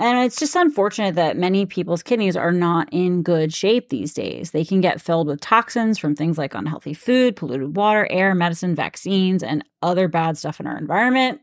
And 0.00 0.24
it's 0.24 0.40
just 0.40 0.56
unfortunate 0.56 1.14
that 1.16 1.36
many 1.36 1.66
people's 1.66 2.02
kidneys 2.02 2.34
are 2.34 2.52
not 2.52 2.88
in 2.90 3.22
good 3.22 3.52
shape 3.52 3.90
these 3.90 4.14
days. 4.14 4.52
They 4.52 4.64
can 4.64 4.80
get 4.80 4.98
filled 4.98 5.26
with 5.26 5.42
toxins 5.42 5.98
from 5.98 6.16
things 6.16 6.38
like 6.38 6.54
unhealthy 6.54 6.94
food, 6.94 7.36
polluted 7.36 7.76
water, 7.76 8.08
air, 8.10 8.34
medicine, 8.34 8.74
vaccines, 8.74 9.42
and 9.42 9.62
other 9.82 10.08
bad 10.08 10.38
stuff 10.38 10.58
in 10.58 10.66
our 10.66 10.78
environment. 10.78 11.42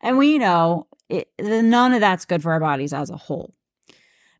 And 0.00 0.16
we 0.16 0.38
know 0.38 0.88
it, 1.10 1.28
none 1.38 1.92
of 1.92 2.00
that's 2.00 2.24
good 2.24 2.42
for 2.42 2.52
our 2.52 2.60
bodies 2.60 2.94
as 2.94 3.10
a 3.10 3.18
whole. 3.18 3.54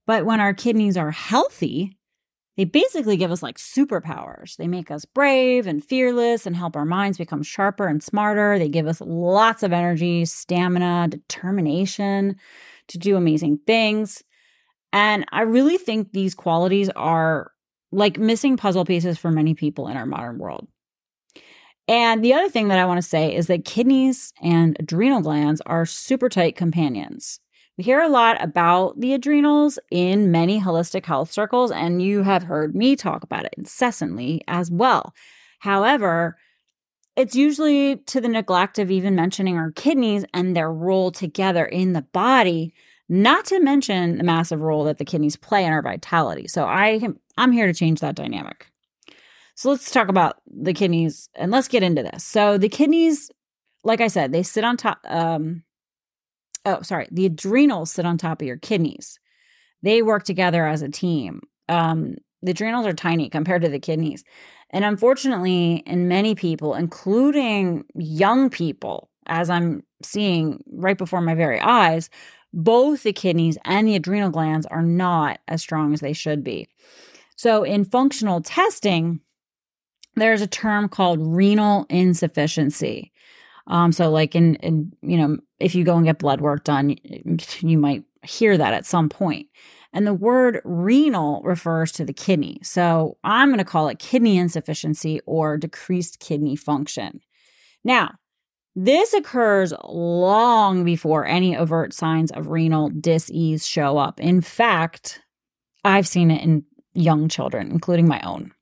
But 0.06 0.24
when 0.24 0.40
our 0.40 0.54
kidneys 0.54 0.96
are 0.96 1.10
healthy, 1.10 1.98
they 2.56 2.64
basically 2.64 3.18
give 3.18 3.30
us 3.30 3.42
like 3.42 3.58
superpowers. 3.58 4.56
They 4.56 4.68
make 4.68 4.90
us 4.90 5.04
brave 5.04 5.66
and 5.66 5.84
fearless 5.84 6.46
and 6.46 6.56
help 6.56 6.76
our 6.76 6.86
minds 6.86 7.18
become 7.18 7.42
sharper 7.42 7.86
and 7.86 8.02
smarter. 8.02 8.58
They 8.58 8.70
give 8.70 8.86
us 8.86 9.02
lots 9.02 9.62
of 9.62 9.74
energy, 9.74 10.24
stamina, 10.24 11.08
determination 11.10 12.36
to 12.90 12.98
do 12.98 13.16
amazing 13.16 13.58
things. 13.66 14.22
And 14.92 15.24
I 15.32 15.42
really 15.42 15.78
think 15.78 16.12
these 16.12 16.34
qualities 16.34 16.88
are 16.90 17.52
like 17.92 18.18
missing 18.18 18.56
puzzle 18.56 18.84
pieces 18.84 19.18
for 19.18 19.30
many 19.30 19.54
people 19.54 19.88
in 19.88 19.96
our 19.96 20.06
modern 20.06 20.38
world. 20.38 20.68
And 21.88 22.24
the 22.24 22.34
other 22.34 22.48
thing 22.48 22.68
that 22.68 22.78
I 22.78 22.84
want 22.84 22.98
to 22.98 23.08
say 23.08 23.34
is 23.34 23.48
that 23.48 23.64
kidneys 23.64 24.32
and 24.40 24.76
adrenal 24.78 25.22
glands 25.22 25.60
are 25.66 25.84
super 25.84 26.28
tight 26.28 26.54
companions. 26.54 27.40
We 27.76 27.84
hear 27.84 28.00
a 28.00 28.08
lot 28.08 28.42
about 28.42 29.00
the 29.00 29.14
adrenals 29.14 29.78
in 29.90 30.30
many 30.30 30.60
holistic 30.60 31.06
health 31.06 31.32
circles, 31.32 31.72
and 31.72 32.02
you 32.02 32.22
have 32.22 32.44
heard 32.44 32.76
me 32.76 32.94
talk 32.94 33.24
about 33.24 33.44
it 33.44 33.54
incessantly 33.56 34.42
as 34.46 34.70
well. 34.70 35.14
However, 35.60 36.36
it's 37.20 37.36
usually 37.36 37.96
to 38.06 38.20
the 38.20 38.28
neglect 38.28 38.78
of 38.78 38.90
even 38.90 39.14
mentioning 39.14 39.58
our 39.58 39.70
kidneys 39.72 40.24
and 40.32 40.56
their 40.56 40.72
role 40.72 41.10
together 41.10 41.66
in 41.66 41.92
the 41.92 42.00
body, 42.00 42.72
not 43.10 43.44
to 43.46 43.60
mention 43.60 44.16
the 44.16 44.24
massive 44.24 44.62
role 44.62 44.84
that 44.84 44.96
the 44.96 45.04
kidneys 45.04 45.36
play 45.36 45.64
in 45.64 45.72
our 45.72 45.82
vitality. 45.82 46.48
So 46.48 46.64
I 46.64 47.00
I'm 47.36 47.52
here 47.52 47.66
to 47.66 47.74
change 47.74 48.00
that 48.00 48.14
dynamic. 48.14 48.68
So 49.54 49.68
let's 49.70 49.90
talk 49.90 50.08
about 50.08 50.36
the 50.46 50.72
kidneys 50.72 51.28
and 51.34 51.50
let's 51.50 51.68
get 51.68 51.82
into 51.82 52.02
this. 52.02 52.24
So 52.24 52.56
the 52.56 52.70
kidneys, 52.70 53.30
like 53.84 54.00
I 54.00 54.08
said, 54.08 54.32
they 54.32 54.42
sit 54.42 54.64
on 54.64 54.78
top 54.78 55.00
um 55.04 55.62
oh 56.64 56.80
sorry, 56.80 57.06
the 57.10 57.26
adrenals 57.26 57.90
sit 57.90 58.06
on 58.06 58.16
top 58.16 58.40
of 58.40 58.46
your 58.46 58.56
kidneys. 58.56 59.18
They 59.82 60.00
work 60.00 60.24
together 60.24 60.66
as 60.66 60.80
a 60.80 60.88
team. 60.88 61.42
Um 61.68 62.16
the 62.42 62.52
adrenals 62.52 62.86
are 62.86 62.92
tiny 62.92 63.28
compared 63.28 63.62
to 63.62 63.68
the 63.68 63.78
kidneys. 63.78 64.24
And 64.70 64.84
unfortunately, 64.84 65.82
in 65.86 66.08
many 66.08 66.34
people, 66.34 66.74
including 66.74 67.84
young 67.94 68.50
people, 68.50 69.10
as 69.26 69.50
I'm 69.50 69.82
seeing 70.02 70.62
right 70.72 70.96
before 70.96 71.20
my 71.20 71.34
very 71.34 71.60
eyes, 71.60 72.08
both 72.52 73.02
the 73.02 73.12
kidneys 73.12 73.58
and 73.64 73.86
the 73.86 73.94
adrenal 73.94 74.30
glands 74.30 74.66
are 74.66 74.82
not 74.82 75.40
as 75.48 75.62
strong 75.62 75.92
as 75.92 76.00
they 76.00 76.12
should 76.12 76.42
be. 76.42 76.68
So, 77.36 77.62
in 77.62 77.84
functional 77.84 78.40
testing, 78.42 79.20
there's 80.16 80.42
a 80.42 80.46
term 80.46 80.88
called 80.88 81.20
renal 81.20 81.86
insufficiency. 81.88 83.12
Um, 83.66 83.92
so, 83.92 84.10
like 84.10 84.34
in, 84.34 84.56
in, 84.56 84.92
you 85.02 85.16
know, 85.16 85.38
if 85.58 85.74
you 85.74 85.84
go 85.84 85.96
and 85.96 86.04
get 86.04 86.18
blood 86.18 86.40
work 86.40 86.64
done, 86.64 86.96
you 87.60 87.78
might 87.78 88.04
hear 88.22 88.58
that 88.58 88.74
at 88.74 88.86
some 88.86 89.08
point. 89.08 89.46
And 89.92 90.06
the 90.06 90.14
word 90.14 90.60
renal 90.64 91.42
refers 91.44 91.90
to 91.92 92.04
the 92.04 92.12
kidney. 92.12 92.60
So 92.62 93.16
I'm 93.24 93.48
going 93.48 93.58
to 93.58 93.64
call 93.64 93.88
it 93.88 93.98
kidney 93.98 94.38
insufficiency 94.38 95.20
or 95.26 95.56
decreased 95.56 96.20
kidney 96.20 96.54
function. 96.56 97.20
Now, 97.82 98.14
this 98.76 99.12
occurs 99.12 99.72
long 99.84 100.84
before 100.84 101.26
any 101.26 101.56
overt 101.56 101.92
signs 101.92 102.30
of 102.30 102.48
renal 102.48 102.90
disease 103.00 103.66
show 103.66 103.98
up. 103.98 104.20
In 104.20 104.40
fact, 104.40 105.20
I've 105.84 106.06
seen 106.06 106.30
it 106.30 106.42
in 106.42 106.64
young 106.94 107.28
children, 107.28 107.70
including 107.70 108.06
my 108.06 108.20
own, 108.20 108.52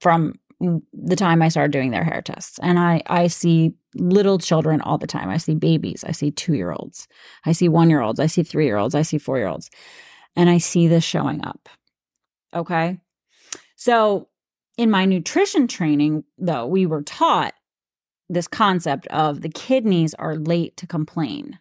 from 0.00 0.34
the 0.60 1.16
time 1.16 1.42
I 1.42 1.48
started 1.48 1.72
doing 1.72 1.90
their 1.90 2.04
hair 2.04 2.22
tests. 2.22 2.58
And 2.62 2.78
I, 2.78 3.02
I 3.06 3.26
see 3.26 3.74
little 3.94 4.38
children 4.38 4.80
all 4.80 4.98
the 4.98 5.06
time. 5.06 5.28
I 5.28 5.36
see 5.36 5.54
babies. 5.54 6.04
I 6.06 6.12
see 6.12 6.30
two 6.30 6.54
year 6.54 6.72
olds. 6.72 7.08
I 7.44 7.52
see 7.52 7.68
one 7.68 7.90
year 7.90 8.00
olds. 8.00 8.20
I 8.20 8.26
see 8.26 8.42
three 8.42 8.64
year 8.64 8.78
olds. 8.78 8.94
I 8.94 9.02
see 9.02 9.18
four 9.18 9.38
year 9.38 9.48
olds. 9.48 9.70
And 10.34 10.48
I 10.48 10.58
see 10.58 10.88
this 10.88 11.04
showing 11.04 11.44
up. 11.44 11.68
Okay. 12.54 12.98
So 13.76 14.28
in 14.76 14.90
my 14.90 15.04
nutrition 15.04 15.68
training, 15.68 16.24
though, 16.38 16.66
we 16.66 16.86
were 16.86 17.02
taught 17.02 17.54
this 18.28 18.48
concept 18.48 19.06
of 19.08 19.40
the 19.40 19.48
kidneys 19.48 20.14
are 20.14 20.36
late 20.36 20.76
to 20.78 20.86
complain. 20.86 21.58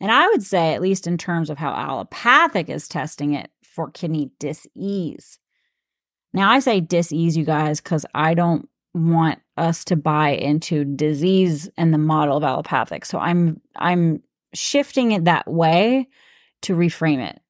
And 0.00 0.10
I 0.10 0.28
would 0.28 0.42
say, 0.42 0.74
at 0.74 0.82
least 0.82 1.06
in 1.06 1.16
terms 1.16 1.50
of 1.50 1.58
how 1.58 1.72
allopathic 1.72 2.68
is 2.68 2.88
testing 2.88 3.32
it 3.32 3.50
for 3.62 3.90
kidney 3.90 4.30
disease. 4.38 5.38
Now, 6.34 6.50
I 6.50 6.58
say 6.58 6.80
disease, 6.80 7.36
you 7.36 7.44
guys, 7.44 7.80
because 7.80 8.04
I 8.12 8.34
don't 8.34 8.68
want 8.92 9.38
us 9.56 9.84
to 9.84 9.96
buy 9.96 10.30
into 10.30 10.84
disease 10.84 11.68
and 11.76 11.94
the 11.94 11.98
model 11.98 12.36
of 12.36 12.44
allopathic. 12.44 13.04
So 13.04 13.18
I'm 13.18 13.60
I'm 13.76 14.22
shifting 14.52 15.12
it 15.12 15.24
that 15.24 15.50
way 15.50 16.08
to 16.62 16.74
reframe 16.74 17.24
it. 17.24 17.40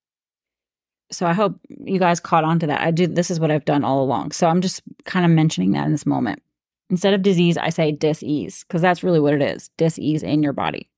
So 1.11 1.27
I 1.27 1.33
hope 1.33 1.59
you 1.69 1.99
guys 1.99 2.21
caught 2.21 2.45
on 2.45 2.59
to 2.61 2.67
that. 2.67 2.81
I 2.81 2.91
do 2.91 3.07
this 3.07 3.31
is 3.31 3.41
what 3.41 3.51
I've 3.51 3.65
done 3.65 3.85
all 3.85 4.03
along. 4.03 4.33
So 4.33 4.49
I'm 4.49 4.61
just 4.61 4.83
kind 5.05 5.25
of 5.25 5.33
mentioning 5.33 5.73
that 5.73 5.87
in 5.87 5.93
this 5.93 6.07
moment. 6.07 6.43
Instead 6.91 7.15
of 7.15 7.23
disease, 7.23 7.57
I 7.57 7.71
say 7.71 7.93
dis-ease 7.93 8.65
because 8.69 8.83
that's 8.83 9.03
really 9.03 9.21
what 9.21 9.35
it 9.35 9.43
is. 9.43 9.71
Dis-ease 9.79 10.23
in 10.23 10.43
your 10.43 10.53
body. 10.53 10.91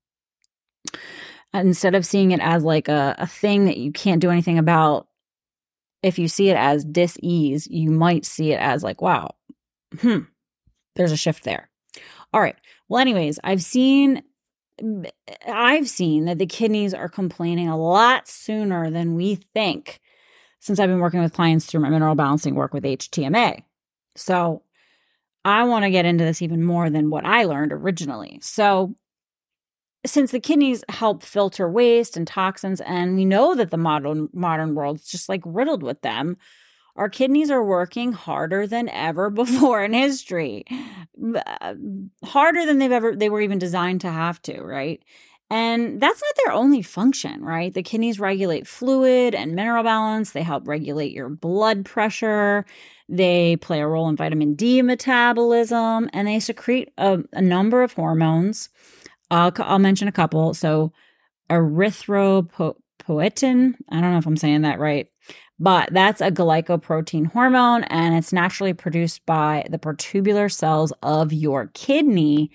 Instead 1.55 1.95
of 1.95 2.05
seeing 2.05 2.33
it 2.33 2.41
as 2.41 2.65
like 2.65 2.89
a, 2.89 3.15
a 3.19 3.27
thing 3.27 3.67
that 3.67 3.77
you 3.77 3.93
can't 3.93 4.21
do 4.21 4.31
anything 4.31 4.59
about, 4.59 5.07
if 6.07 6.21
you 6.21 6.29
see 6.29 6.51
it 6.51 6.57
as 6.57 6.85
dis-ease, 6.85 7.67
you 7.69 7.91
might 7.91 8.25
see 8.25 8.53
it 8.53 8.61
as 8.61 8.85
like, 8.85 9.03
wow, 9.03 9.35
hmm, 9.99 10.21
there's 10.95 11.11
a 11.11 11.17
shift 11.17 11.43
there. 11.43 11.69
All 12.33 12.41
right. 12.41 12.55
Well, 12.89 13.01
anyways, 13.01 13.41
I've 13.43 13.63
seen 13.63 14.23
I've 15.49 15.89
seen 15.89 16.27
that 16.27 16.39
the 16.39 16.47
kidneys 16.47 16.93
are 16.95 17.09
complaining 17.09 17.69
a 17.69 17.79
lot 17.79 18.29
sooner 18.29 18.91
than 18.91 19.15
we 19.15 19.37
think 19.55 20.01
since 20.61 20.79
I've 20.79 20.91
been 20.91 21.01
working 21.01 21.23
with 21.23 21.33
clients 21.33 21.67
through 21.67 21.81
my 21.81 21.89
mineral 21.89 22.15
balancing 22.15 22.55
work 22.55 22.73
with 22.73 22.85
HTMA. 22.85 23.63
So 24.17 24.63
I 25.45 25.65
want 25.65 25.85
to 25.85 25.91
get 25.91 26.05
into 26.05 26.25
this 26.25 26.43
even 26.43 26.63
more 26.63 26.89
than 26.89 27.11
what 27.11 27.25
I 27.25 27.45
learned 27.45 27.73
originally. 27.73 28.39
So 28.43 28.95
since 30.07 30.31
the 30.31 30.41
kidneys 30.41 30.85
help 30.89 31.23
filter 31.23 31.69
waste 31.69 32.17
and 32.17 32.27
toxins, 32.27 32.81
and 32.81 33.17
we 33.17 33.25
know 33.25 33.55
that 33.55 33.71
the 33.71 33.77
modern 33.77 34.29
modern 34.33 34.75
world's 34.75 35.09
just 35.09 35.29
like 35.29 35.43
riddled 35.45 35.83
with 35.83 36.03
them, 36.03 36.37
our 36.97 37.09
kidneys 37.09 37.51
are 37.51 37.63
working 37.63 38.13
harder 38.13 38.67
than 38.67 38.89
ever 38.89 39.31
before 39.43 39.85
in 39.85 39.93
history. 39.93 40.65
Uh, 41.35 41.75
harder 42.25 42.67
than 42.67 42.79
they've 42.79 42.93
ever 42.93 43.15
they 43.15 43.29
were 43.29 43.41
even 43.41 43.59
designed 43.59 44.01
to 44.03 44.11
have 44.11 44.41
to, 44.43 44.61
right? 44.63 45.03
And 45.49 46.01
that's 46.01 46.21
not 46.21 46.45
their 46.45 46.55
only 46.55 46.83
function, 46.83 47.45
right? 47.45 47.73
The 47.73 47.83
kidneys 47.83 48.19
regulate 48.19 48.67
fluid 48.67 49.33
and 49.33 49.55
mineral 49.55 49.85
balance. 49.85 50.33
They 50.33 50.43
help 50.43 50.67
regulate 50.67 51.13
your 51.13 51.29
blood 51.29 51.85
pressure. 51.85 52.67
They 53.09 53.57
play 53.57 53.81
a 53.81 53.87
role 53.87 54.09
in 54.09 54.17
vitamin 54.17 54.55
D 54.55 54.83
metabolism 54.83 56.11
and 56.13 56.27
they 56.27 56.41
secrete 56.41 56.93
a, 56.99 57.21
a 57.33 57.41
number 57.41 57.85
of 57.85 57.93
hormones. 57.93 58.71
I'll, 59.31 59.53
I'll 59.59 59.79
mention 59.79 60.09
a 60.09 60.13
couple. 60.13 60.55
So, 60.55 60.93
erythropoietin, 61.51 63.75
I 63.91 64.01
don't 64.01 64.13
know 64.13 64.19
if 64.19 64.27
I'm 64.27 64.37
saying 64.37 64.63
that 64.63 64.79
right, 64.79 65.09
but 65.59 65.89
that's 65.93 66.21
a 66.21 66.31
glycoprotein 66.31 67.33
hormone 67.33 67.85
and 67.85 68.15
it's 68.15 68.33
naturally 68.33 68.75
produced 68.75 69.25
by 69.27 69.67
the 69.71 69.79
peritubular 69.79 70.53
cells 70.53 70.93
of 71.03 71.33
your 71.33 71.71
kidney 71.75 72.51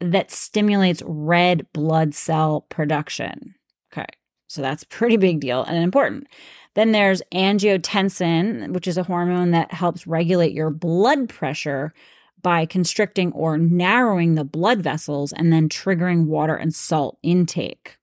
that 0.00 0.30
stimulates 0.30 1.02
red 1.06 1.66
blood 1.72 2.14
cell 2.14 2.66
production. 2.68 3.54
Okay. 3.92 4.06
So 4.48 4.62
that's 4.62 4.84
pretty 4.84 5.16
big 5.16 5.40
deal 5.40 5.64
and 5.64 5.82
important. 5.82 6.28
Then 6.74 6.92
there's 6.92 7.22
angiotensin, 7.32 8.72
which 8.72 8.86
is 8.86 8.98
a 8.98 9.02
hormone 9.02 9.52
that 9.52 9.72
helps 9.72 10.06
regulate 10.06 10.52
your 10.52 10.70
blood 10.70 11.28
pressure 11.28 11.94
by 12.42 12.66
constricting 12.66 13.32
or 13.32 13.58
narrowing 13.58 14.34
the 14.34 14.44
blood 14.44 14.82
vessels 14.82 15.32
and 15.32 15.52
then 15.52 15.68
triggering 15.68 16.26
water 16.26 16.54
and 16.54 16.74
salt 16.74 17.18
intake. 17.22 17.98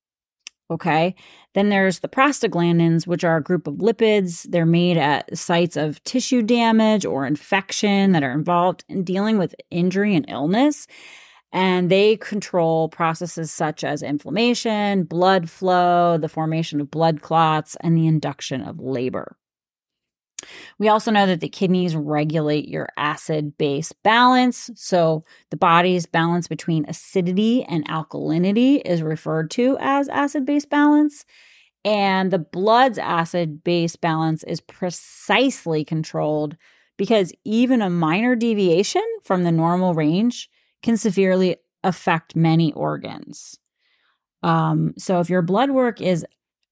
Okay. 0.71 1.13
Then 1.53 1.69
there's 1.69 1.99
the 1.99 2.07
prostaglandins, 2.07 3.05
which 3.05 3.23
are 3.23 3.37
a 3.37 3.43
group 3.43 3.67
of 3.67 3.75
lipids. 3.75 4.49
They're 4.49 4.65
made 4.65 4.97
at 4.97 5.37
sites 5.37 5.77
of 5.77 6.03
tissue 6.03 6.41
damage 6.41 7.05
or 7.05 7.27
infection 7.27 8.11
that 8.13 8.23
are 8.23 8.31
involved 8.31 8.83
in 8.89 9.03
dealing 9.03 9.37
with 9.37 9.55
injury 9.69 10.15
and 10.15 10.25
illness. 10.27 10.87
And 11.51 11.91
they 11.91 12.17
control 12.17 12.89
processes 12.89 13.51
such 13.51 13.83
as 13.83 14.01
inflammation, 14.01 15.03
blood 15.03 15.47
flow, 15.49 16.17
the 16.17 16.29
formation 16.29 16.81
of 16.81 16.89
blood 16.89 17.21
clots, 17.21 17.77
and 17.81 17.95
the 17.95 18.07
induction 18.07 18.61
of 18.61 18.79
labor. 18.79 19.37
We 20.79 20.87
also 20.87 21.11
know 21.11 21.25
that 21.25 21.39
the 21.39 21.49
kidneys 21.49 21.95
regulate 21.95 22.67
your 22.67 22.89
acid 22.97 23.57
base 23.57 23.91
balance. 24.03 24.69
So, 24.75 25.23
the 25.49 25.57
body's 25.57 26.05
balance 26.05 26.47
between 26.47 26.85
acidity 26.87 27.63
and 27.63 27.87
alkalinity 27.87 28.81
is 28.85 29.01
referred 29.01 29.51
to 29.51 29.77
as 29.79 30.09
acid 30.09 30.45
base 30.45 30.65
balance. 30.65 31.25
And 31.85 32.31
the 32.31 32.39
blood's 32.39 32.97
acid 32.97 33.63
base 33.63 33.95
balance 33.95 34.43
is 34.43 34.61
precisely 34.61 35.83
controlled 35.83 36.55
because 36.97 37.33
even 37.43 37.81
a 37.81 37.89
minor 37.89 38.35
deviation 38.35 39.03
from 39.23 39.43
the 39.43 39.51
normal 39.51 39.93
range 39.93 40.49
can 40.81 40.97
severely 40.97 41.57
affect 41.83 42.35
many 42.35 42.71
organs. 42.73 43.57
Um, 44.41 44.93
so, 44.97 45.19
if 45.19 45.29
your 45.29 45.41
blood 45.41 45.71
work 45.71 46.01
is 46.01 46.25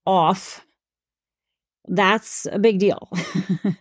off, 0.05 0.65
that's 1.87 2.47
a 2.51 2.59
big 2.59 2.79
deal. 2.79 3.09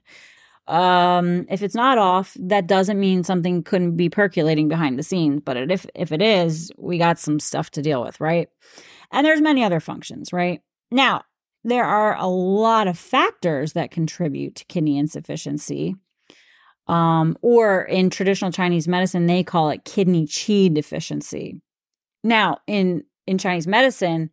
um, 0.68 1.46
if 1.48 1.62
it's 1.62 1.74
not 1.74 1.98
off, 1.98 2.36
that 2.40 2.66
doesn't 2.66 2.98
mean 2.98 3.24
something 3.24 3.62
couldn't 3.62 3.96
be 3.96 4.08
percolating 4.08 4.68
behind 4.68 4.98
the 4.98 5.02
scenes. 5.02 5.42
But 5.44 5.56
if 5.70 5.86
if 5.94 6.12
it 6.12 6.22
is, 6.22 6.70
we 6.76 6.98
got 6.98 7.18
some 7.18 7.40
stuff 7.40 7.70
to 7.72 7.82
deal 7.82 8.02
with, 8.02 8.20
right? 8.20 8.48
And 9.12 9.26
there's 9.26 9.40
many 9.40 9.64
other 9.64 9.80
functions, 9.80 10.32
right? 10.32 10.60
Now, 10.90 11.22
there 11.64 11.84
are 11.84 12.16
a 12.16 12.26
lot 12.26 12.88
of 12.88 12.98
factors 12.98 13.74
that 13.74 13.90
contribute 13.90 14.56
to 14.56 14.64
kidney 14.64 14.98
insufficiency. 14.98 15.96
Um, 16.86 17.36
or 17.40 17.82
in 17.82 18.10
traditional 18.10 18.50
Chinese 18.50 18.88
medicine, 18.88 19.26
they 19.26 19.44
call 19.44 19.70
it 19.70 19.84
kidney 19.84 20.26
qi 20.26 20.72
deficiency. 20.72 21.60
Now, 22.24 22.58
in 22.66 23.04
in 23.26 23.38
Chinese 23.38 23.66
medicine, 23.66 24.30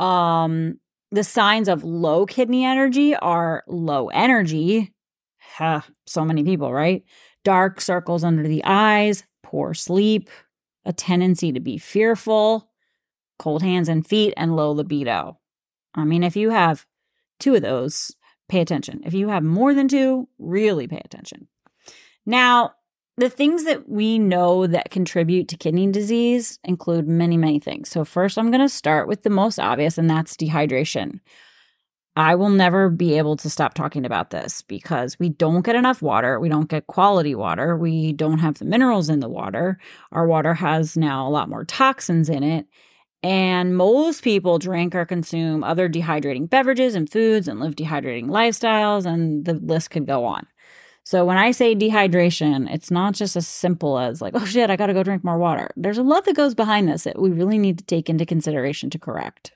um, 0.00 0.80
the 1.16 1.24
signs 1.24 1.66
of 1.66 1.82
low 1.82 2.26
kidney 2.26 2.66
energy 2.66 3.16
are 3.16 3.64
low 3.66 4.08
energy. 4.08 4.92
Huh, 5.38 5.80
so 6.06 6.26
many 6.26 6.44
people, 6.44 6.70
right? 6.70 7.04
Dark 7.42 7.80
circles 7.80 8.22
under 8.22 8.46
the 8.46 8.62
eyes, 8.64 9.24
poor 9.42 9.72
sleep, 9.72 10.28
a 10.84 10.92
tendency 10.92 11.52
to 11.52 11.60
be 11.60 11.78
fearful, 11.78 12.70
cold 13.38 13.62
hands 13.62 13.88
and 13.88 14.06
feet, 14.06 14.34
and 14.36 14.54
low 14.54 14.72
libido. 14.72 15.38
I 15.94 16.04
mean, 16.04 16.22
if 16.22 16.36
you 16.36 16.50
have 16.50 16.84
two 17.40 17.54
of 17.54 17.62
those, 17.62 18.14
pay 18.50 18.60
attention. 18.60 19.00
If 19.06 19.14
you 19.14 19.28
have 19.28 19.42
more 19.42 19.72
than 19.72 19.88
two, 19.88 20.28
really 20.38 20.86
pay 20.86 21.00
attention. 21.02 21.48
Now, 22.26 22.72
the 23.16 23.30
things 23.30 23.64
that 23.64 23.88
we 23.88 24.18
know 24.18 24.66
that 24.66 24.90
contribute 24.90 25.48
to 25.48 25.56
kidney 25.56 25.90
disease 25.90 26.58
include 26.64 27.08
many, 27.08 27.36
many 27.36 27.58
things. 27.58 27.88
So, 27.88 28.04
first, 28.04 28.38
I'm 28.38 28.50
going 28.50 28.60
to 28.60 28.68
start 28.68 29.08
with 29.08 29.22
the 29.22 29.30
most 29.30 29.58
obvious, 29.58 29.96
and 29.96 30.08
that's 30.08 30.36
dehydration. 30.36 31.20
I 32.18 32.34
will 32.34 32.48
never 32.48 32.88
be 32.88 33.18
able 33.18 33.36
to 33.36 33.50
stop 33.50 33.74
talking 33.74 34.06
about 34.06 34.30
this 34.30 34.62
because 34.62 35.18
we 35.18 35.28
don't 35.28 35.64
get 35.64 35.76
enough 35.76 36.00
water. 36.00 36.40
We 36.40 36.48
don't 36.48 36.68
get 36.68 36.86
quality 36.86 37.34
water. 37.34 37.76
We 37.76 38.14
don't 38.14 38.38
have 38.38 38.58
the 38.58 38.64
minerals 38.64 39.10
in 39.10 39.20
the 39.20 39.28
water. 39.28 39.78
Our 40.12 40.26
water 40.26 40.54
has 40.54 40.96
now 40.96 41.28
a 41.28 41.30
lot 41.30 41.50
more 41.50 41.64
toxins 41.64 42.30
in 42.30 42.42
it. 42.42 42.66
And 43.22 43.76
most 43.76 44.22
people 44.22 44.58
drink 44.58 44.94
or 44.94 45.04
consume 45.04 45.62
other 45.62 45.88
dehydrating 45.88 46.48
beverages 46.48 46.94
and 46.94 47.10
foods 47.10 47.48
and 47.48 47.60
live 47.60 47.76
dehydrating 47.76 48.26
lifestyles, 48.26 49.04
and 49.04 49.44
the 49.44 49.54
list 49.54 49.90
could 49.90 50.06
go 50.06 50.24
on. 50.24 50.46
So 51.06 51.24
when 51.24 51.38
I 51.38 51.52
say 51.52 51.76
dehydration, 51.76 52.68
it's 52.68 52.90
not 52.90 53.14
just 53.14 53.36
as 53.36 53.46
simple 53.46 53.96
as 53.96 54.20
like, 54.20 54.34
oh 54.34 54.44
shit, 54.44 54.70
I 54.70 54.76
got 54.76 54.86
to 54.86 54.92
go 54.92 55.04
drink 55.04 55.22
more 55.22 55.38
water. 55.38 55.70
There's 55.76 55.98
a 55.98 56.02
lot 56.02 56.24
that 56.24 56.34
goes 56.34 56.52
behind 56.52 56.88
this 56.88 57.04
that 57.04 57.16
we 57.16 57.30
really 57.30 57.58
need 57.58 57.78
to 57.78 57.84
take 57.84 58.10
into 58.10 58.26
consideration 58.26 58.90
to 58.90 58.98
correct. 58.98 59.52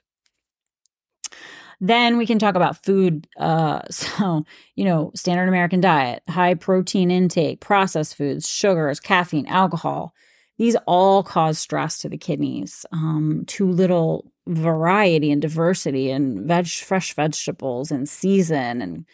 Then 1.81 2.15
we 2.15 2.25
can 2.25 2.39
talk 2.39 2.55
about 2.55 2.85
food. 2.85 3.27
Uh, 3.37 3.81
so, 3.89 4.45
you 4.77 4.85
know, 4.85 5.11
standard 5.13 5.49
American 5.49 5.81
diet, 5.81 6.23
high 6.29 6.53
protein 6.53 7.11
intake, 7.11 7.59
processed 7.59 8.15
foods, 8.15 8.47
sugars, 8.47 9.01
caffeine, 9.01 9.47
alcohol. 9.47 10.13
These 10.57 10.77
all 10.87 11.21
cause 11.21 11.59
stress 11.59 11.97
to 11.97 12.07
the 12.07 12.17
kidneys. 12.17 12.85
Um, 12.93 13.43
too 13.45 13.69
little 13.69 14.31
variety 14.47 15.31
and 15.31 15.41
diversity 15.41 16.11
in 16.11 16.47
veg, 16.47 16.67
fresh 16.67 17.13
vegetables 17.13 17.91
and 17.91 18.07
season 18.07 18.81
and 18.81 19.05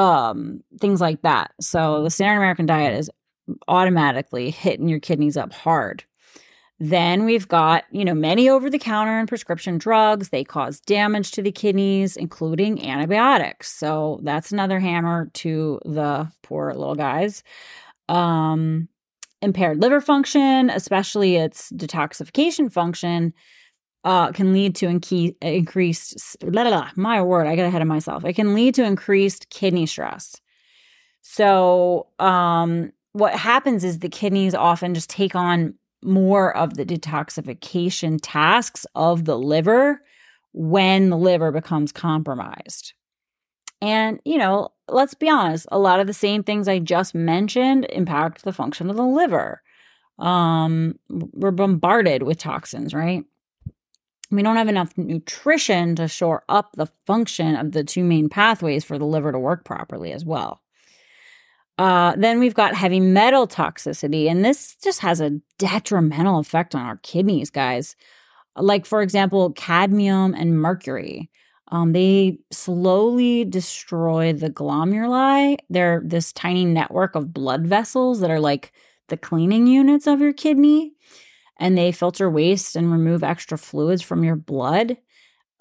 um, 0.00 0.62
things 0.80 0.98
like 1.00 1.20
that. 1.20 1.52
So 1.60 2.02
the 2.02 2.10
standard 2.10 2.38
American 2.38 2.64
diet 2.64 2.98
is 2.98 3.10
automatically 3.68 4.50
hitting 4.50 4.88
your 4.88 4.98
kidneys 4.98 5.36
up 5.36 5.52
hard. 5.52 6.04
Then 6.78 7.26
we've 7.26 7.46
got, 7.46 7.84
you 7.90 8.06
know, 8.06 8.14
many 8.14 8.48
over 8.48 8.70
the 8.70 8.78
counter 8.78 9.18
and 9.18 9.28
prescription 9.28 9.76
drugs. 9.76 10.30
They 10.30 10.42
cause 10.42 10.80
damage 10.80 11.32
to 11.32 11.42
the 11.42 11.52
kidneys, 11.52 12.16
including 12.16 12.82
antibiotics. 12.82 13.70
So 13.70 14.20
that's 14.22 14.50
another 14.52 14.80
hammer 14.80 15.28
to 15.34 15.78
the 15.84 16.32
poor 16.42 16.72
little 16.72 16.94
guys. 16.94 17.42
Um, 18.08 18.88
impaired 19.42 19.82
liver 19.82 20.00
function, 20.00 20.70
especially 20.70 21.36
its 21.36 21.70
detoxification 21.72 22.72
function, 22.72 23.34
uh, 24.04 24.32
can 24.32 24.52
lead 24.52 24.74
to 24.76 24.86
inke- 24.86 25.36
increased, 25.42 26.38
blah, 26.40 26.62
blah, 26.62 26.70
blah, 26.70 26.90
my 26.96 27.22
word, 27.22 27.46
I 27.46 27.56
get 27.56 27.66
ahead 27.66 27.82
of 27.82 27.88
myself. 27.88 28.24
It 28.24 28.34
can 28.34 28.54
lead 28.54 28.74
to 28.76 28.84
increased 28.84 29.50
kidney 29.50 29.86
stress. 29.86 30.40
So, 31.22 32.06
um, 32.18 32.92
what 33.12 33.34
happens 33.34 33.84
is 33.84 33.98
the 33.98 34.08
kidneys 34.08 34.54
often 34.54 34.94
just 34.94 35.10
take 35.10 35.34
on 35.34 35.74
more 36.02 36.56
of 36.56 36.74
the 36.74 36.86
detoxification 36.86 38.18
tasks 38.22 38.86
of 38.94 39.24
the 39.24 39.38
liver 39.38 40.00
when 40.52 41.10
the 41.10 41.16
liver 41.16 41.52
becomes 41.52 41.92
compromised. 41.92 42.94
And, 43.82 44.20
you 44.24 44.38
know, 44.38 44.70
let's 44.88 45.14
be 45.14 45.28
honest, 45.28 45.66
a 45.70 45.78
lot 45.78 46.00
of 46.00 46.06
the 46.06 46.14
same 46.14 46.42
things 46.42 46.68
I 46.68 46.78
just 46.78 47.14
mentioned 47.14 47.86
impact 47.90 48.44
the 48.44 48.52
function 48.52 48.90
of 48.90 48.96
the 48.96 49.02
liver. 49.02 49.62
Um, 50.18 50.98
we're 51.08 51.50
bombarded 51.50 52.22
with 52.22 52.38
toxins, 52.38 52.92
right? 52.92 53.24
We 54.30 54.42
don't 54.42 54.56
have 54.56 54.68
enough 54.68 54.96
nutrition 54.96 55.96
to 55.96 56.06
shore 56.06 56.44
up 56.48 56.72
the 56.76 56.86
function 57.06 57.56
of 57.56 57.72
the 57.72 57.82
two 57.82 58.04
main 58.04 58.28
pathways 58.28 58.84
for 58.84 58.98
the 58.98 59.04
liver 59.04 59.32
to 59.32 59.38
work 59.38 59.64
properly 59.64 60.12
as 60.12 60.24
well. 60.24 60.62
Uh, 61.78 62.14
then 62.16 62.38
we've 62.38 62.54
got 62.54 62.74
heavy 62.74 63.00
metal 63.00 63.48
toxicity, 63.48 64.30
and 64.30 64.44
this 64.44 64.76
just 64.84 65.00
has 65.00 65.20
a 65.20 65.40
detrimental 65.58 66.38
effect 66.38 66.74
on 66.74 66.82
our 66.82 66.98
kidneys, 66.98 67.50
guys. 67.50 67.96
Like, 68.54 68.84
for 68.84 69.00
example, 69.00 69.52
cadmium 69.52 70.34
and 70.34 70.60
mercury. 70.60 71.30
Um, 71.72 71.92
they 71.92 72.38
slowly 72.50 73.44
destroy 73.44 74.32
the 74.32 74.50
glomeruli. 74.50 75.56
They're 75.70 76.02
this 76.04 76.32
tiny 76.32 76.64
network 76.64 77.14
of 77.14 77.32
blood 77.32 77.66
vessels 77.66 78.20
that 78.20 78.30
are 78.30 78.40
like 78.40 78.72
the 79.08 79.16
cleaning 79.16 79.66
units 79.66 80.06
of 80.06 80.20
your 80.20 80.32
kidney, 80.32 80.92
and 81.60 81.76
they 81.76 81.92
filter 81.92 82.28
waste 82.28 82.74
and 82.74 82.90
remove 82.90 83.22
extra 83.22 83.58
fluids 83.58 84.02
from 84.02 84.24
your 84.24 84.34
blood. 84.34 84.96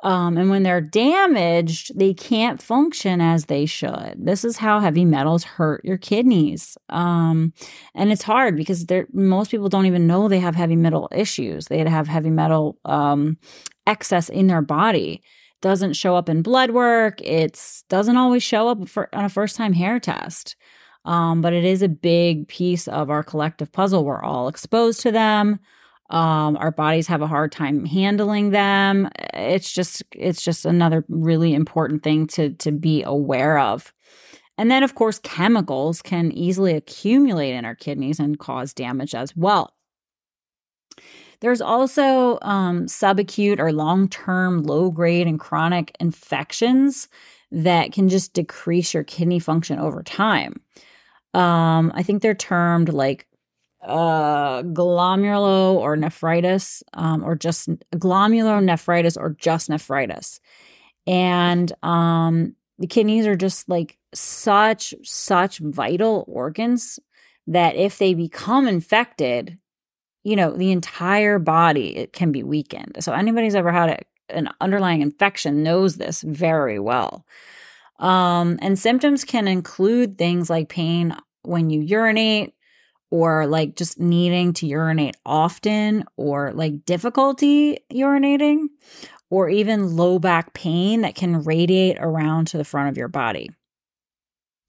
Um, 0.01 0.37
and 0.37 0.49
when 0.49 0.63
they're 0.63 0.79
damaged, 0.79 1.91
they 1.99 2.13
can't 2.13 2.61
function 2.61 3.19
as 3.19 3.45
they 3.45 3.65
should. 3.65 4.15
This 4.17 4.45
is 4.45 4.55
how 4.55 4.79
heavy 4.79 5.03
metals 5.03 5.43
hurt 5.43 5.83
your 5.83 5.97
kidneys. 5.97 6.77
Um, 6.87 7.51
and 7.93 8.09
it's 8.09 8.23
hard 8.23 8.55
because 8.55 8.85
most 9.11 9.51
people 9.51 9.67
don't 9.67 9.87
even 9.87 10.07
know 10.07 10.29
they 10.29 10.39
have 10.39 10.55
heavy 10.55 10.77
metal 10.77 11.09
issues. 11.11 11.67
They 11.67 11.79
have 11.79 12.07
heavy 12.07 12.29
metal 12.29 12.77
um, 12.85 13.37
excess 13.85 14.29
in 14.29 14.47
their 14.47 14.61
body. 14.61 15.21
Doesn't 15.61 15.97
show 15.97 16.15
up 16.15 16.29
in 16.29 16.43
blood 16.43 16.71
work. 16.71 17.19
It 17.19 17.61
doesn't 17.89 18.15
always 18.15 18.41
show 18.41 18.69
up 18.69 18.87
for, 18.87 19.13
on 19.13 19.25
a 19.25 19.29
first 19.29 19.57
time 19.57 19.73
hair 19.73 19.99
test. 19.99 20.55
Um, 21.03 21.41
but 21.41 21.51
it 21.51 21.65
is 21.65 21.81
a 21.81 21.89
big 21.89 22.47
piece 22.47 22.87
of 22.87 23.09
our 23.09 23.23
collective 23.23 23.69
puzzle. 23.73 24.05
We're 24.05 24.23
all 24.23 24.47
exposed 24.47 25.01
to 25.01 25.11
them. 25.11 25.59
Um, 26.09 26.57
our 26.57 26.71
bodies 26.71 27.07
have 27.07 27.21
a 27.21 27.27
hard 27.27 27.51
time 27.51 27.85
handling 27.85 28.49
them. 28.49 29.09
It's 29.33 29.71
just 29.71 30.03
it's 30.11 30.43
just 30.43 30.65
another 30.65 31.05
really 31.07 31.53
important 31.53 32.03
thing 32.03 32.27
to 32.27 32.51
to 32.55 32.71
be 32.71 33.03
aware 33.03 33.59
of. 33.59 33.93
And 34.57 34.71
then 34.71 34.83
of 34.83 34.95
course 34.95 35.19
chemicals 35.19 36.01
can 36.01 36.31
easily 36.31 36.73
accumulate 36.73 37.53
in 37.53 37.63
our 37.63 37.75
kidneys 37.75 38.19
and 38.19 38.39
cause 38.39 38.73
damage 38.73 39.13
as 39.13 39.35
well. 39.35 39.73
There's 41.41 41.61
also 41.61 42.37
um, 42.41 42.87
subacute 42.87 43.59
or 43.59 43.71
long 43.71 44.09
term 44.09 44.63
low 44.63 44.91
grade 44.91 45.27
and 45.27 45.39
chronic 45.39 45.95
infections 45.99 47.07
that 47.51 47.91
can 47.91 48.09
just 48.09 48.33
decrease 48.33 48.93
your 48.93 49.03
kidney 49.03 49.39
function 49.39 49.79
over 49.79 50.03
time. 50.03 50.61
Um, 51.33 51.91
I 51.95 52.03
think 52.03 52.21
they're 52.21 52.33
termed 52.33 52.89
like 52.89 53.27
uh, 53.81 54.61
glomerulo 54.63 55.75
or 55.75 55.95
nephritis, 55.95 56.83
um, 56.93 57.23
or 57.23 57.35
just 57.35 57.69
glomerulonephritis 57.95 59.17
or 59.17 59.35
just 59.39 59.69
nephritis. 59.69 60.39
And 61.07 61.71
um, 61.81 62.55
the 62.77 62.87
kidneys 62.87 63.25
are 63.25 63.35
just 63.35 63.69
like 63.69 63.97
such, 64.13 64.93
such 65.03 65.59
vital 65.59 66.25
organs 66.27 66.99
that 67.47 67.75
if 67.75 67.97
they 67.97 68.13
become 68.13 68.67
infected, 68.67 69.57
you 70.23 70.35
know, 70.35 70.51
the 70.51 70.71
entire 70.71 71.39
body 71.39 71.97
it 71.97 72.13
can 72.13 72.31
be 72.31 72.43
weakened. 72.43 72.97
So 72.99 73.13
anybody's 73.13 73.55
ever 73.55 73.71
had 73.71 73.89
a, 73.89 74.35
an 74.35 74.49
underlying 74.61 75.01
infection 75.01 75.63
knows 75.63 75.95
this 75.95 76.21
very 76.21 76.79
well. 76.79 77.25
Um, 77.99 78.59
and 78.61 78.77
symptoms 78.77 79.23
can 79.23 79.47
include 79.47 80.17
things 80.17 80.49
like 80.49 80.69
pain 80.69 81.15
when 81.41 81.69
you 81.69 81.81
urinate, 81.81 82.53
or 83.11 83.47
like 83.47 83.75
just 83.75 83.99
needing 83.99 84.53
to 84.53 84.67
urinate 84.67 85.17
often 85.25 86.03
or 86.15 86.51
like 86.53 86.85
difficulty 86.85 87.79
urinating 87.91 88.67
or 89.29 89.49
even 89.49 89.95
low 89.95 90.19
back 90.19 90.53
pain 90.53 91.01
that 91.01 91.15
can 91.15 91.43
radiate 91.43 91.97
around 91.99 92.47
to 92.47 92.57
the 92.57 92.63
front 92.63 92.89
of 92.89 92.97
your 92.97 93.07
body. 93.07 93.49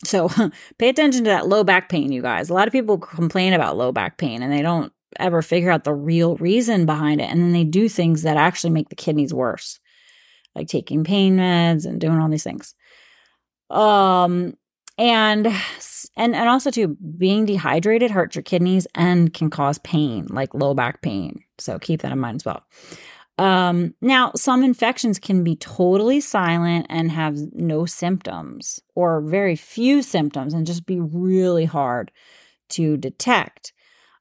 So 0.05 0.31
pay 0.79 0.88
attention 0.88 1.24
to 1.24 1.31
that 1.31 1.48
low 1.48 1.64
back 1.64 1.88
pain, 1.88 2.12
you 2.12 2.22
guys. 2.22 2.50
A 2.50 2.55
lot 2.55 2.66
of 2.66 2.72
people 2.72 2.98
complain 2.98 3.53
about 3.53 3.76
low 3.76 3.92
back 3.92 4.18
pain 4.18 4.42
and 4.42 4.53
they 4.53 4.62
don't 4.62 4.92
ever 5.18 5.42
figure 5.42 5.70
out 5.70 5.85
the 5.85 5.94
real 5.94 6.37
reason 6.37 6.87
behind 6.87 7.20
it. 7.20 7.31
And 7.31 7.42
then 7.42 7.53
they 7.53 7.64
do 7.64 7.88
things 7.88 8.22
that 8.22 8.37
actually 8.37 8.70
make 8.70 8.88
the 8.88 8.96
kidneys 8.96 9.35
worse, 9.35 9.81
like 10.55 10.68
taking 10.68 11.05
pain 11.05 11.37
meds 11.37 11.85
and 11.85 12.00
doing 12.00 12.18
all 12.18 12.29
these 12.29 12.44
things. 12.44 12.74
Um, 13.70 14.55
and 14.98 15.46
and 16.16 16.35
and 16.35 16.48
also 16.48 16.70
too 16.70 16.96
being 17.16 17.46
dehydrated 17.46 18.11
hurts 18.11 18.37
your 18.37 18.42
kidneys 18.42 18.87
and 18.94 19.33
can 19.33 19.50
cause 19.50 19.79
pain 19.79 20.26
like 20.31 20.55
low 20.55 20.74
back 20.74 21.03
pain. 21.03 21.42
So 21.59 21.79
keep 21.79 22.03
that 22.03 22.12
in 22.12 22.18
mind 22.18 22.37
as 22.37 22.44
well. 22.44 22.64
Um, 23.38 23.94
now 24.03 24.33
some 24.37 24.62
infections 24.62 25.18
can 25.18 25.42
be 25.42 25.57
totally 25.57 26.20
silent 26.20 26.87
and 26.90 27.11
have 27.11 27.38
no 27.55 27.87
symptoms 27.87 28.81
or 28.94 29.22
very 29.22 29.57
few 29.57 30.03
symptoms 30.03 30.53
and 30.53 30.66
just 30.66 30.85
be 30.85 31.00
really 31.00 31.64
hard 31.64 32.11
to 32.70 32.98
detect. 32.98 33.72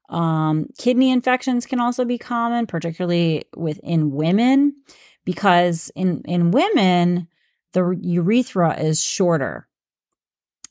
Um, 0.08 0.68
kidney 0.78 1.10
infections 1.10 1.66
can 1.66 1.80
also 1.80 2.04
be 2.04 2.16
common 2.18 2.66
particularly 2.66 3.44
within 3.54 4.10
women 4.10 4.74
because 5.24 5.92
in 5.94 6.22
in 6.24 6.50
women 6.50 7.28
the 7.72 7.96
urethra 8.00 8.80
is 8.80 9.02
shorter 9.02 9.68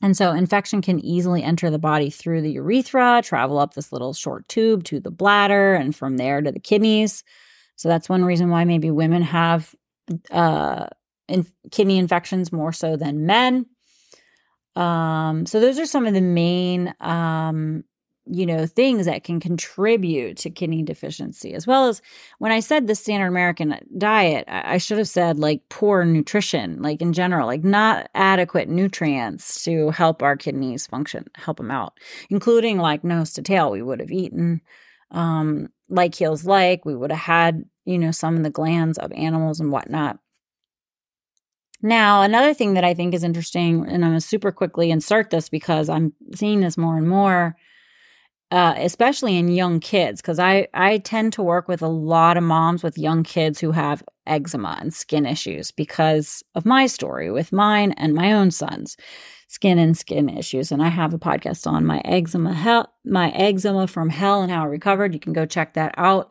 and 0.02 0.16
so 0.16 0.32
infection 0.32 0.80
can 0.80 0.98
easily 1.00 1.42
enter 1.42 1.70
the 1.70 1.78
body 1.78 2.10
through 2.10 2.42
the 2.42 2.52
urethra, 2.52 3.20
travel 3.22 3.58
up 3.58 3.74
this 3.74 3.92
little 3.92 4.14
short 4.14 4.48
tube 4.48 4.84
to 4.84 5.00
the 5.00 5.10
bladder, 5.10 5.74
and 5.74 5.94
from 5.94 6.16
there 6.16 6.40
to 6.40 6.50
the 6.50 6.60
kidneys. 6.60 7.22
So 7.76 7.88
that's 7.88 8.08
one 8.08 8.24
reason 8.24 8.50
why 8.50 8.64
maybe 8.64 8.90
women 8.90 9.22
have 9.22 9.74
uh, 10.30 10.86
in- 11.28 11.46
kidney 11.70 11.98
infections 11.98 12.52
more 12.52 12.72
so 12.72 12.96
than 12.96 13.26
men. 13.26 13.66
Um, 14.76 15.46
so 15.46 15.60
those 15.60 15.78
are 15.78 15.86
some 15.86 16.06
of 16.06 16.14
the 16.14 16.20
main 16.20 16.94
um, 17.00 17.84
you 18.26 18.46
know, 18.46 18.66
things 18.66 19.06
that 19.06 19.24
can 19.24 19.40
contribute 19.40 20.36
to 20.38 20.50
kidney 20.50 20.82
deficiency, 20.82 21.54
as 21.54 21.66
well 21.66 21.88
as 21.88 22.02
when 22.38 22.52
I 22.52 22.60
said 22.60 22.86
the 22.86 22.94
standard 22.94 23.26
American 23.26 23.76
diet, 23.96 24.44
I 24.48 24.78
should 24.78 24.98
have 24.98 25.08
said 25.08 25.38
like 25.38 25.62
poor 25.68 26.04
nutrition, 26.04 26.82
like 26.82 27.00
in 27.00 27.12
general, 27.12 27.46
like 27.46 27.64
not 27.64 28.08
adequate 28.14 28.68
nutrients 28.68 29.64
to 29.64 29.90
help 29.90 30.22
our 30.22 30.36
kidneys 30.36 30.86
function, 30.86 31.26
help 31.34 31.56
them 31.56 31.70
out, 31.70 31.98
including 32.28 32.78
like 32.78 33.04
nose 33.04 33.32
to 33.34 33.42
tail. 33.42 33.70
We 33.70 33.82
would 33.82 34.00
have 34.00 34.12
eaten 34.12 34.60
um, 35.10 35.68
like 35.88 36.14
heels 36.14 36.44
like, 36.44 36.84
we 36.84 36.94
would 36.94 37.10
have 37.10 37.20
had, 37.20 37.64
you 37.84 37.98
know, 37.98 38.12
some 38.12 38.36
of 38.36 38.42
the 38.42 38.50
glands 38.50 38.98
of 38.98 39.10
animals 39.12 39.60
and 39.60 39.72
whatnot. 39.72 40.18
Now, 41.82 42.22
another 42.22 42.52
thing 42.52 42.74
that 42.74 42.84
I 42.84 42.92
think 42.94 43.14
is 43.14 43.24
interesting, 43.24 43.86
and 43.86 44.04
I'm 44.04 44.10
going 44.10 44.12
to 44.12 44.20
super 44.20 44.52
quickly 44.52 44.90
insert 44.90 45.30
this 45.30 45.48
because 45.48 45.88
I'm 45.88 46.12
seeing 46.34 46.60
this 46.60 46.76
more 46.76 46.98
and 46.98 47.08
more 47.08 47.56
uh, 48.50 48.74
especially 48.78 49.36
in 49.36 49.48
young 49.48 49.78
kids, 49.78 50.20
because 50.20 50.38
I, 50.38 50.66
I 50.74 50.98
tend 50.98 51.32
to 51.34 51.42
work 51.42 51.68
with 51.68 51.82
a 51.82 51.88
lot 51.88 52.36
of 52.36 52.42
moms 52.42 52.82
with 52.82 52.98
young 52.98 53.22
kids 53.22 53.60
who 53.60 53.70
have 53.70 54.02
eczema 54.26 54.76
and 54.80 54.92
skin 54.92 55.26
issues 55.26 55.70
because 55.70 56.42
of 56.54 56.66
my 56.66 56.86
story 56.86 57.30
with 57.30 57.52
mine 57.52 57.92
and 57.92 58.14
my 58.14 58.32
own 58.32 58.50
sons 58.50 58.96
skin 59.48 59.80
and 59.80 59.98
skin 59.98 60.28
issues. 60.28 60.70
And 60.70 60.80
i 60.82 60.88
have 60.88 61.12
a 61.12 61.18
podcast 61.18 61.66
on 61.66 61.84
my 61.84 62.00
eczema 62.04 62.54
hell 62.54 62.92
my 63.04 63.30
eczema 63.30 63.88
from 63.88 64.08
hell 64.08 64.42
and 64.42 64.50
how 64.50 64.62
i 64.62 64.66
recovered. 64.66 65.12
You 65.12 65.20
can 65.20 65.32
go 65.32 65.44
check 65.44 65.74
that 65.74 65.94
out. 65.96 66.30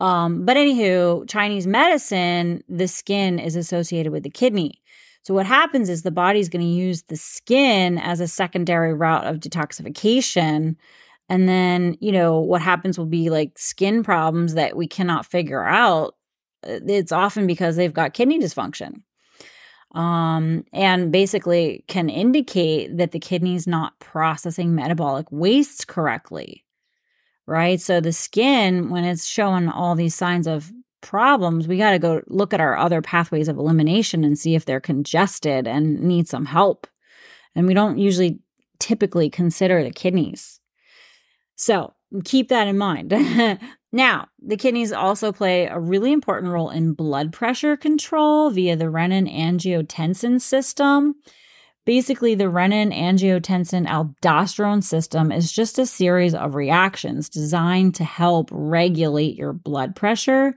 Um, 0.00 0.46
but 0.46 0.56
anywho 0.56 1.28
chinese 1.28 1.66
medicine 1.66 2.62
the 2.68 2.88
skin 2.88 3.38
is 3.38 3.56
associated 3.56 4.12
with 4.12 4.22
the 4.22 4.30
kidney. 4.30 4.80
So 5.22 5.34
what 5.34 5.44
happens 5.44 5.90
is 5.90 6.02
the 6.02 6.10
body's 6.10 6.48
going 6.48 6.64
to 6.64 6.72
use 6.72 7.02
the 7.02 7.16
skin 7.16 7.98
as 7.98 8.20
a 8.20 8.28
secondary 8.28 8.94
route 8.94 9.26
of 9.26 9.36
detoxification 9.40 10.76
and 11.28 11.48
then, 11.48 11.96
you 12.00 12.12
know, 12.12 12.40
what 12.40 12.62
happens 12.62 12.98
will 12.98 13.06
be 13.06 13.30
like 13.30 13.58
skin 13.58 14.02
problems 14.02 14.54
that 14.54 14.76
we 14.76 14.86
cannot 14.86 15.26
figure 15.26 15.64
out. 15.64 16.14
Uh, 16.66 16.80
it's 16.86 17.12
often 17.12 17.46
because 17.46 17.76
they've 17.76 17.92
got 17.92 18.14
kidney 18.14 18.38
dysfunction. 18.38 19.02
Um, 19.94 20.64
and 20.72 21.10
basically 21.10 21.84
can 21.88 22.10
indicate 22.10 22.96
that 22.98 23.12
the 23.12 23.18
kidney's 23.18 23.66
not 23.66 23.98
processing 24.00 24.74
metabolic 24.74 25.26
waste 25.30 25.86
correctly. 25.88 26.64
Right. 27.46 27.80
So 27.80 28.00
the 28.00 28.12
skin, 28.12 28.90
when 28.90 29.04
it's 29.04 29.26
showing 29.26 29.68
all 29.68 29.94
these 29.94 30.14
signs 30.14 30.46
of 30.46 30.70
problems, 31.00 31.66
we 31.66 31.78
got 31.78 31.92
to 31.92 31.98
go 31.98 32.20
look 32.26 32.52
at 32.52 32.60
our 32.60 32.76
other 32.76 33.00
pathways 33.00 33.48
of 33.48 33.56
elimination 33.56 34.24
and 34.24 34.38
see 34.38 34.54
if 34.54 34.66
they're 34.66 34.80
congested 34.80 35.66
and 35.66 36.00
need 36.00 36.28
some 36.28 36.44
help. 36.44 36.86
And 37.54 37.66
we 37.66 37.72
don't 37.72 37.98
usually 37.98 38.40
typically 38.78 39.30
consider 39.30 39.82
the 39.82 39.90
kidneys. 39.90 40.57
So 41.58 41.92
keep 42.24 42.48
that 42.48 42.68
in 42.68 42.78
mind. 42.78 43.10
now, 43.92 44.28
the 44.40 44.56
kidneys 44.56 44.92
also 44.92 45.32
play 45.32 45.66
a 45.66 45.78
really 45.78 46.12
important 46.12 46.52
role 46.52 46.70
in 46.70 46.94
blood 46.94 47.32
pressure 47.32 47.76
control 47.76 48.50
via 48.50 48.76
the 48.76 48.86
renin 48.86 49.30
angiotensin 49.30 50.40
system. 50.40 51.16
Basically, 51.84 52.36
the 52.36 52.44
renin 52.44 52.96
angiotensin 52.96 53.88
aldosterone 53.88 54.84
system 54.84 55.32
is 55.32 55.50
just 55.50 55.78
a 55.78 55.86
series 55.86 56.34
of 56.34 56.54
reactions 56.54 57.28
designed 57.28 57.96
to 57.96 58.04
help 58.04 58.50
regulate 58.52 59.36
your 59.36 59.52
blood 59.52 59.96
pressure. 59.96 60.54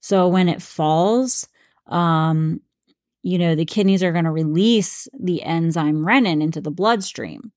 So 0.00 0.26
when 0.26 0.48
it 0.48 0.62
falls, 0.62 1.48
um, 1.86 2.60
you 3.22 3.38
know, 3.38 3.54
the 3.54 3.66
kidneys 3.66 4.02
are 4.02 4.12
going 4.12 4.24
to 4.24 4.30
release 4.32 5.06
the 5.18 5.42
enzyme 5.44 5.98
renin 5.98 6.42
into 6.42 6.60
the 6.60 6.70
bloodstream. 6.72 7.52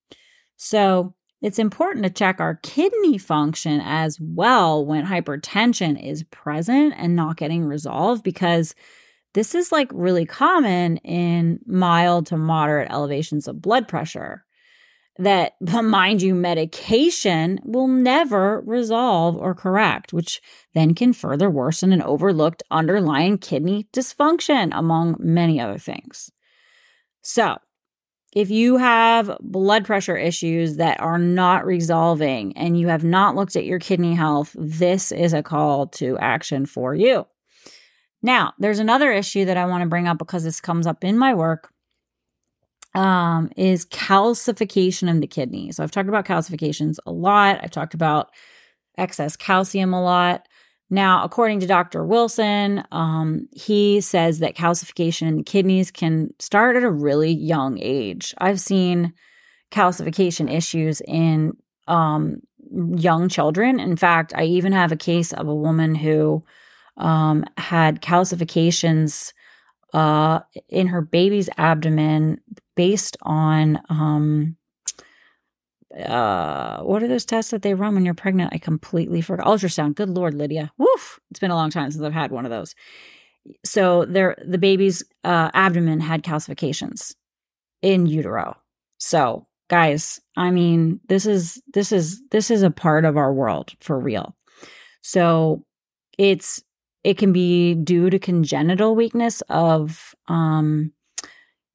So 0.58 1.16
it's 1.44 1.60
important 1.60 2.06
to 2.06 2.10
check 2.10 2.40
our 2.40 2.56
kidney 2.64 3.18
function 3.18 3.82
as 3.84 4.18
well 4.20 4.86
when 4.86 5.06
hypertension 5.06 6.02
is 6.02 6.24
present 6.32 6.94
and 6.98 7.18
not 7.18 7.36
getting 7.36 7.66
resolved 7.66 8.24
because 8.24 8.74
this 9.34 9.54
is 9.54 9.70
like 9.70 9.90
really 9.94 10.26
common 10.26 10.98
in 10.98 11.60
mild 11.66 12.28
to 12.28 12.38
moderate 12.38 12.90
elevations 12.90 13.50
of 13.50 13.62
blood 13.62 13.90
pressure. 13.90 14.46
That, 15.20 15.56
mind 15.84 16.22
you, 16.22 16.34
medication 16.34 17.60
will 17.66 17.90
never 17.90 18.62
resolve 18.62 19.36
or 19.36 19.54
correct, 19.54 20.14
which 20.14 20.42
then 20.74 20.96
can 20.96 21.12
further 21.12 21.50
worsen 21.50 21.92
an 21.92 22.02
overlooked 22.02 22.64
underlying 22.72 23.38
kidney 23.38 23.90
dysfunction, 23.92 24.70
among 24.72 25.18
many 25.20 25.60
other 25.60 25.78
things. 25.78 26.32
So, 27.22 27.58
if 28.36 28.50
you 28.50 28.78
have 28.78 29.38
blood 29.42 29.86
pressure 29.86 30.18
issues 30.18 30.78
that 30.78 31.00
are 31.00 31.20
not 31.20 31.66
resolving 31.66 32.58
and 32.58 32.80
you 32.80 32.88
have 32.88 33.04
not 33.04 33.36
looked 33.36 33.56
at 33.56 33.66
your 33.66 33.80
kidney 33.80 34.16
health, 34.16 34.56
this 34.58 35.12
is 35.12 35.34
a 35.34 35.44
call 35.44 35.88
to 35.88 36.18
action 36.18 36.66
for 36.66 36.96
you. 36.96 37.28
Now, 38.24 38.54
there's 38.58 38.80
another 38.80 39.12
issue 39.12 39.46
that 39.46 39.58
I 39.58 39.66
want 39.66 39.84
to 39.84 39.90
bring 39.90 40.08
up 40.08 40.18
because 40.18 40.44
this 40.44 40.62
comes 40.62 40.88
up 40.88 41.04
in 41.04 41.18
my 41.18 41.34
work. 41.34 41.70
Um, 42.96 43.50
is 43.58 43.88
calcification 43.88 45.10
of 45.10 45.20
the 45.20 45.26
kidney. 45.26 45.72
So 45.72 45.82
I've 45.82 45.90
talked 45.90 46.10
about 46.10 46.28
calcifications 46.28 46.98
a 47.08 47.12
lot. 47.12 47.60
I've 47.64 47.72
talked 47.72 47.96
about 47.96 48.30
excess 49.00 49.36
calcium 49.36 49.96
a 49.96 50.04
lot. 50.04 50.48
Now, 50.94 51.24
according 51.24 51.60
to 51.62 51.66
Dr. 51.66 52.06
Wilson, 52.06 52.84
um, 52.92 53.50
he 53.52 54.00
says 54.00 54.38
that 54.40 54.56
calcification 54.56 55.28
in 55.28 55.38
the 55.38 55.44
kidneys 55.44 55.90
can 55.90 56.30
start 56.38 56.76
at 56.76 56.84
a 56.84 56.92
really 56.92 57.32
young 57.32 57.80
age. 57.82 58.32
I've 58.38 58.60
seen 58.60 59.12
calcification 59.72 60.54
issues 60.54 61.02
in 61.08 61.58
um, 61.88 62.42
young 62.96 63.28
children. 63.28 63.80
In 63.80 63.98
fact, 63.98 64.34
I 64.36 64.44
even 64.44 64.72
have 64.72 64.92
a 64.92 64.96
case 64.96 65.34
of 65.34 65.48
a 65.48 65.56
woman 65.56 65.96
who 65.96 66.44
um, 66.98 67.44
had 67.58 68.04
calcifications 68.04 69.34
uh, 69.96 70.42
in 70.70 70.86
her 70.86 71.02
baby's 71.02 71.50
abdomen 71.58 72.40
based 72.76 73.18
on 73.24 73.80
um, 73.90 74.56
uh, 75.98 76.82
what 76.82 77.04
are 77.04 77.08
those 77.08 77.26
tests 77.26 77.52
that 77.52 77.62
they 77.62 77.74
run 77.74 77.94
when 77.96 78.06
you're 78.06 78.14
pregnant? 78.14 78.54
I 78.54 78.58
completely 78.58 79.22
forgot. 79.22 79.46
Ultrasound. 79.46 79.96
Good 79.96 80.10
Lord, 80.10 80.34
Lydia. 80.34 80.72
Woof. 80.78 81.20
It's 81.30 81.40
been 81.40 81.52
a 81.52 81.56
long 81.56 81.70
time 81.70 81.92
since 81.92 82.04
I've 82.04 82.14
had 82.14 82.32
one 82.32 82.46
of 82.46 82.52
those. 82.52 82.76
So 83.66 84.06
there, 84.06 84.38
the 84.46 84.58
baby's 84.58 85.04
uh, 85.24 85.52
abdomen 85.54 86.00
had 86.00 86.24
calcifications 86.24 87.14
in 87.82 88.06
utero. 88.06 88.58
So 88.98 89.48
guys, 89.70 90.20
I 90.38 90.52
mean, 90.52 91.00
this 91.10 91.26
is 91.26 91.62
this 91.74 91.92
is 91.92 92.22
this 92.32 92.50
is 92.52 92.64
a 92.64 92.72
part 92.72 93.06
of 93.06 93.18
our 93.18 93.34
world 93.34 93.74
for 93.80 94.00
real. 94.00 94.36
So 95.02 95.64
it's 96.18 96.64
it 97.04 97.18
can 97.18 97.34
be 97.34 97.76
due 97.76 98.10
to 98.10 98.20
congenital 98.20 98.96
weakness 98.96 99.42
of 99.50 100.16
um 100.28 100.94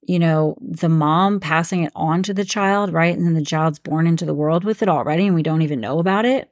you 0.08 0.18
know, 0.18 0.56
the 0.62 0.88
mom 0.88 1.38
passing 1.38 1.84
it 1.84 1.92
on 1.94 2.22
to 2.22 2.32
the 2.32 2.44
child, 2.44 2.92
right? 2.94 3.14
And 3.14 3.26
then 3.26 3.34
the 3.34 3.44
child's 3.44 3.78
born 3.78 4.06
into 4.06 4.24
the 4.24 4.32
world 4.34 4.64
with 4.64 4.82
it 4.82 4.88
already 4.88 5.26
and 5.26 5.34
we 5.34 5.42
don't 5.42 5.60
even 5.60 5.80
know 5.80 5.98
about 5.98 6.24
it. 6.24 6.50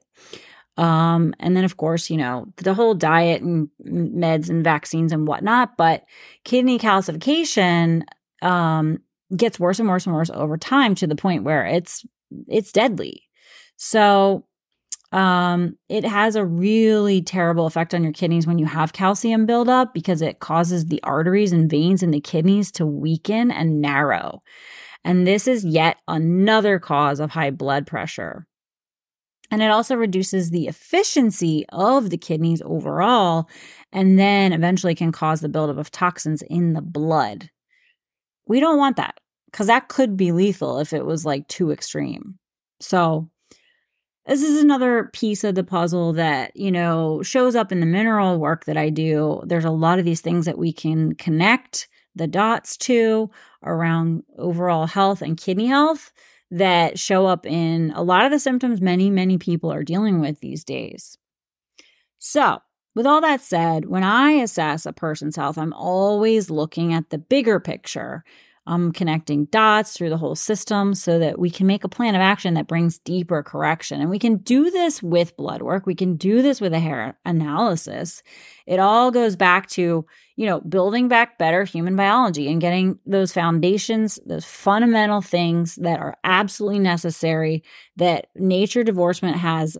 Um, 0.77 1.33
and 1.39 1.57
then 1.57 1.63
of 1.63 1.75
course, 1.75 2.11
you 2.11 2.17
know, 2.17 2.45
the 2.57 2.75
whole 2.75 2.93
diet 2.93 3.41
and 3.41 3.67
meds 3.83 4.47
and 4.47 4.63
vaccines 4.63 5.11
and 5.11 5.27
whatnot, 5.27 5.75
but 5.75 6.05
kidney 6.43 6.77
calcification 6.77 8.03
um 8.43 8.99
gets 9.35 9.59
worse 9.59 9.79
and 9.79 9.89
worse 9.89 10.05
and 10.05 10.13
worse 10.13 10.29
over 10.29 10.57
time 10.57 10.93
to 10.93 11.07
the 11.07 11.15
point 11.15 11.43
where 11.43 11.65
it's 11.65 12.05
it's 12.47 12.71
deadly. 12.71 13.23
So 13.75 14.45
um, 15.11 15.77
it 15.87 16.03
has 16.03 16.35
a 16.35 16.45
really 16.45 17.21
terrible 17.21 17.65
effect 17.65 17.93
on 17.93 18.03
your 18.03 18.11
kidneys 18.11 18.45
when 18.45 18.59
you 18.59 18.65
have 18.65 18.93
calcium 18.93 19.45
buildup 19.45 19.93
because 19.93 20.21
it 20.21 20.39
causes 20.39 20.85
the 20.85 21.01
arteries 21.03 21.53
and 21.53 21.69
veins 21.69 22.03
in 22.03 22.11
the 22.11 22.19
kidneys 22.19 22.71
to 22.73 22.85
weaken 22.85 23.49
and 23.49 23.81
narrow. 23.81 24.41
And 25.05 25.25
this 25.25 25.47
is 25.47 25.63
yet 25.63 25.97
another 26.07 26.79
cause 26.79 27.21
of 27.21 27.31
high 27.31 27.51
blood 27.51 27.87
pressure. 27.87 28.45
And 29.49 29.61
it 29.61 29.71
also 29.71 29.95
reduces 29.95 30.49
the 30.49 30.67
efficiency 30.67 31.65
of 31.69 32.09
the 32.09 32.17
kidneys 32.17 32.61
overall, 32.65 33.47
and 33.93 34.19
then 34.19 34.51
eventually 34.51 34.93
can 34.93 35.13
cause 35.13 35.39
the 35.39 35.47
buildup 35.47 35.77
of 35.77 35.89
toxins 35.89 36.41
in 36.41 36.73
the 36.73 36.81
blood. 36.81 37.49
We 38.45 38.59
don't 38.59 38.77
want 38.77 38.97
that 38.97 39.17
because 39.45 39.67
that 39.67 39.87
could 39.87 40.17
be 40.17 40.33
lethal 40.33 40.79
if 40.79 40.91
it 40.91 41.05
was 41.05 41.25
like 41.25 41.47
too 41.47 41.71
extreme. 41.71 42.37
So, 42.81 43.29
this 44.27 44.43
is 44.43 44.61
another 44.61 45.09
piece 45.13 45.43
of 45.43 45.55
the 45.55 45.63
puzzle 45.63 46.13
that, 46.13 46.55
you 46.55 46.71
know, 46.71 47.23
shows 47.23 47.55
up 47.55 47.71
in 47.71 47.79
the 47.79 47.85
mineral 47.85 48.37
work 48.39 48.65
that 48.65 48.77
I 48.77 48.89
do. 48.89 49.41
There's 49.45 49.65
a 49.65 49.71
lot 49.71 49.99
of 49.99 50.05
these 50.05 50.21
things 50.21 50.45
that 50.45 50.57
we 50.57 50.73
can 50.73 51.15
connect 51.15 51.87
the 52.13 52.27
dots 52.27 52.75
to 52.77 53.29
around 53.63 54.23
overall 54.37 54.85
health 54.85 55.21
and 55.21 55.37
kidney 55.37 55.67
health 55.67 56.11
that 56.51 56.99
show 56.99 57.25
up 57.25 57.45
in 57.45 57.91
a 57.95 58.03
lot 58.03 58.25
of 58.25 58.31
the 58.31 58.39
symptoms 58.39 58.81
many, 58.81 59.09
many 59.09 59.37
people 59.37 59.71
are 59.71 59.83
dealing 59.83 60.19
with 60.19 60.39
these 60.39 60.63
days. 60.63 61.17
So, 62.19 62.59
with 62.95 63.05
all 63.05 63.21
that 63.21 63.41
said, 63.41 63.85
when 63.85 64.03
I 64.03 64.31
assess 64.31 64.85
a 64.85 64.93
person's 64.93 65.35
health, 65.35 65.57
I'm 65.57 65.73
always 65.73 66.49
looking 66.49 66.93
at 66.93 67.11
the 67.11 67.19
bigger 67.19 67.59
picture 67.59 68.23
um, 68.67 68.91
connecting 68.91 69.45
dots 69.45 69.93
through 69.93 70.09
the 70.09 70.17
whole 70.17 70.35
system 70.35 70.93
so 70.93 71.17
that 71.17 71.39
we 71.39 71.49
can 71.49 71.65
make 71.65 71.85
a 71.85 71.89
plan 71.89 72.15
of 72.15 72.21
action 72.21 72.53
that 72.53 72.67
brings 72.67 72.99
deeper 72.99 73.41
correction. 73.41 74.01
And 74.01 74.09
we 74.09 74.19
can 74.19 74.37
do 74.37 74.69
this 74.69 75.01
with 75.01 75.37
blood 75.37 75.61
work. 75.61 75.85
We 75.85 75.95
can 75.95 76.17
do 76.17 76.41
this 76.41 76.59
with 76.59 76.73
a 76.73 76.79
hair 76.79 77.17
analysis. 77.25 78.21
It 78.65 78.79
all 78.79 79.09
goes 79.09 79.37
back 79.37 79.67
to, 79.69 80.05
you 80.35 80.45
know, 80.45 80.59
building 80.59 81.07
back 81.07 81.37
better 81.37 81.63
human 81.63 81.95
biology 81.95 82.51
and 82.51 82.59
getting 82.59 82.99
those 83.05 83.31
foundations, 83.31 84.19
those 84.25 84.45
fundamental 84.45 85.21
things 85.21 85.75
that 85.75 85.99
are 85.99 86.17
absolutely 86.25 86.79
necessary 86.79 87.63
that 87.95 88.27
nature 88.35 88.83
divorcement 88.83 89.37
has 89.37 89.77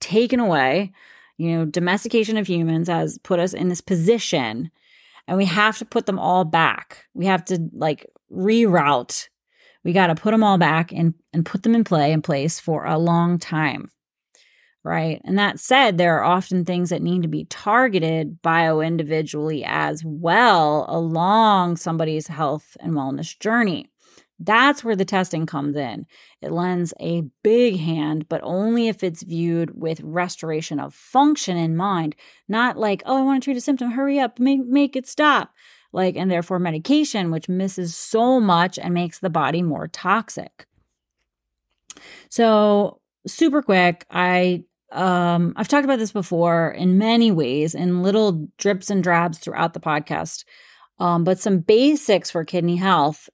taken 0.00 0.38
away. 0.38 0.92
You 1.38 1.50
know, 1.50 1.64
domestication 1.64 2.36
of 2.36 2.48
humans 2.48 2.88
has 2.88 3.18
put 3.18 3.40
us 3.40 3.52
in 3.52 3.68
this 3.68 3.80
position 3.80 4.70
and 5.28 5.36
we 5.36 5.44
have 5.46 5.78
to 5.78 5.84
put 5.84 6.06
them 6.06 6.18
all 6.18 6.44
back. 6.44 7.04
We 7.14 7.26
have 7.26 7.44
to 7.46 7.68
like 7.72 8.06
reroute. 8.30 9.28
We 9.84 9.92
got 9.92 10.08
to 10.08 10.14
put 10.14 10.30
them 10.30 10.44
all 10.44 10.58
back 10.58 10.92
and, 10.92 11.14
and 11.32 11.44
put 11.44 11.62
them 11.62 11.74
in 11.74 11.84
play 11.84 12.12
in 12.12 12.22
place 12.22 12.60
for 12.60 12.84
a 12.84 12.98
long 12.98 13.38
time. 13.38 13.90
Right. 14.84 15.20
And 15.24 15.38
that 15.38 15.60
said, 15.60 15.96
there 15.96 16.18
are 16.18 16.24
often 16.24 16.64
things 16.64 16.90
that 16.90 17.02
need 17.02 17.22
to 17.22 17.28
be 17.28 17.44
targeted 17.44 18.42
bio 18.42 18.80
individually 18.80 19.64
as 19.64 20.02
well 20.04 20.86
along 20.88 21.76
somebody's 21.76 22.26
health 22.26 22.76
and 22.80 22.94
wellness 22.94 23.38
journey. 23.38 23.91
That's 24.44 24.82
where 24.82 24.96
the 24.96 25.04
testing 25.04 25.46
comes 25.46 25.76
in. 25.76 26.06
It 26.40 26.50
lends 26.50 26.92
a 26.98 27.22
big 27.44 27.78
hand, 27.78 28.28
but 28.28 28.40
only 28.42 28.88
if 28.88 29.04
it's 29.04 29.22
viewed 29.22 29.80
with 29.80 30.00
restoration 30.00 30.80
of 30.80 30.94
function 30.94 31.56
in 31.56 31.76
mind, 31.76 32.16
not 32.48 32.76
like, 32.76 33.02
oh, 33.06 33.18
I 33.18 33.22
want 33.22 33.40
to 33.40 33.44
treat 33.44 33.56
a 33.56 33.60
symptom, 33.60 33.92
hurry 33.92 34.18
up, 34.18 34.40
make, 34.40 34.66
make 34.66 34.96
it 34.96 35.06
stop. 35.06 35.52
Like, 35.92 36.16
and 36.16 36.28
therefore 36.28 36.58
medication, 36.58 37.30
which 37.30 37.48
misses 37.48 37.94
so 37.94 38.40
much 38.40 38.78
and 38.78 38.94
makes 38.94 39.20
the 39.20 39.30
body 39.30 39.62
more 39.62 39.86
toxic. 39.86 40.66
So, 42.28 43.00
super 43.26 43.62
quick, 43.62 44.06
I 44.10 44.64
um 44.90 45.54
I've 45.56 45.68
talked 45.68 45.84
about 45.84 45.98
this 45.98 46.12
before 46.12 46.70
in 46.70 46.98
many 46.98 47.30
ways 47.30 47.74
in 47.74 48.02
little 48.02 48.48
drips 48.58 48.90
and 48.90 49.02
drabs 49.02 49.38
throughout 49.38 49.72
the 49.74 49.80
podcast. 49.80 50.44
Um, 50.98 51.24
but 51.24 51.38
some 51.38 51.60
basics 51.60 52.30
for 52.30 52.44
kidney 52.44 52.76
health 52.76 53.28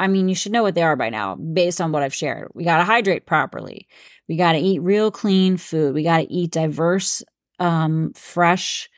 I 0.00 0.08
mean, 0.08 0.28
you 0.28 0.34
should 0.34 0.52
know 0.52 0.62
what 0.64 0.74
they 0.74 0.82
are 0.82 0.96
by 0.96 1.10
now 1.10 1.36
based 1.36 1.80
on 1.80 1.92
what 1.92 2.02
I've 2.02 2.14
shared. 2.14 2.48
We 2.54 2.64
got 2.64 2.78
to 2.78 2.84
hydrate 2.84 3.26
properly. 3.26 3.86
We 4.28 4.36
got 4.36 4.52
to 4.52 4.58
eat 4.58 4.80
real 4.82 5.10
clean 5.10 5.56
food. 5.56 5.94
We 5.94 6.02
got 6.02 6.18
to 6.18 6.32
eat 6.32 6.52
diverse, 6.52 7.22
um, 7.60 8.12
fresh, 8.14 8.88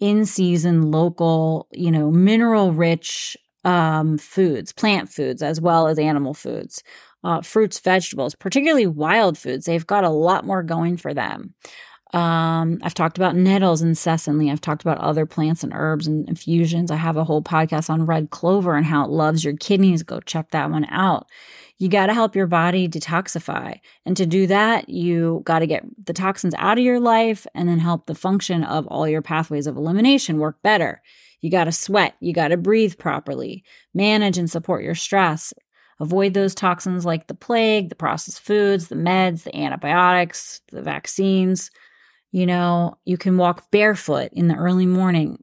in 0.00 0.24
season, 0.26 0.90
local, 0.92 1.68
you 1.72 1.90
know, 1.90 2.10
mineral 2.10 2.72
rich 2.72 3.36
um, 3.64 4.16
foods, 4.18 4.72
plant 4.72 5.08
foods, 5.08 5.42
as 5.42 5.60
well 5.60 5.88
as 5.88 5.98
animal 5.98 6.34
foods. 6.34 6.82
uh, 7.24 7.42
fruits, 7.42 7.80
vegetables, 7.80 8.34
particularly 8.34 8.86
wild 8.86 9.36
foods. 9.36 9.66
They've 9.66 9.86
got 9.86 10.04
a 10.04 10.08
lot 10.10 10.46
more 10.46 10.62
going 10.62 10.96
for 10.96 11.12
them. 11.14 11.54
Um, 12.14 12.78
I've 12.82 12.94
talked 12.94 13.18
about 13.18 13.36
nettles 13.36 13.82
incessantly. 13.82 14.50
I've 14.50 14.62
talked 14.62 14.82
about 14.82 14.98
other 14.98 15.26
plants 15.26 15.62
and 15.62 15.72
herbs 15.74 16.06
and 16.06 16.26
infusions. 16.28 16.90
I 16.90 16.96
have 16.96 17.16
a 17.16 17.24
whole 17.24 17.42
podcast 17.42 17.90
on 17.90 18.06
red 18.06 18.30
clover 18.30 18.74
and 18.76 18.86
how 18.86 19.04
it 19.04 19.10
loves 19.10 19.44
your 19.44 19.56
kidneys. 19.56 20.02
Go 20.02 20.20
check 20.20 20.50
that 20.50 20.70
one 20.70 20.86
out. 20.86 21.26
You 21.76 21.88
got 21.88 22.06
to 22.06 22.14
help 22.14 22.34
your 22.34 22.46
body 22.46 22.88
detoxify. 22.88 23.78
And 24.06 24.16
to 24.16 24.26
do 24.26 24.46
that, 24.46 24.88
you 24.88 25.42
got 25.44 25.60
to 25.60 25.66
get 25.66 25.84
the 26.06 26.14
toxins 26.14 26.54
out 26.56 26.78
of 26.78 26.84
your 26.84 26.98
life 26.98 27.46
and 27.54 27.68
then 27.68 27.78
help 27.78 28.06
the 28.06 28.14
function 28.14 28.64
of 28.64 28.86
all 28.86 29.06
your 29.06 29.22
pathways 29.22 29.66
of 29.66 29.76
elimination 29.76 30.38
work 30.38 30.60
better. 30.62 31.02
You 31.40 31.50
got 31.50 31.64
to 31.64 31.72
sweat. 31.72 32.14
You 32.20 32.32
got 32.32 32.48
to 32.48 32.56
breathe 32.56 32.98
properly, 32.98 33.64
manage 33.94 34.38
and 34.38 34.50
support 34.50 34.82
your 34.82 34.96
stress. 34.96 35.52
Avoid 36.00 36.34
those 36.34 36.54
toxins 36.54 37.04
like 37.04 37.26
the 37.26 37.34
plague, 37.34 37.90
the 37.90 37.96
processed 37.96 38.40
foods, 38.40 38.88
the 38.88 38.94
meds, 38.94 39.42
the 39.42 39.54
antibiotics, 39.54 40.60
the 40.72 40.82
vaccines. 40.82 41.70
You 42.30 42.46
know, 42.46 42.98
you 43.04 43.16
can 43.16 43.38
walk 43.38 43.70
barefoot 43.70 44.30
in 44.32 44.48
the 44.48 44.54
early 44.54 44.86
morning 44.86 45.42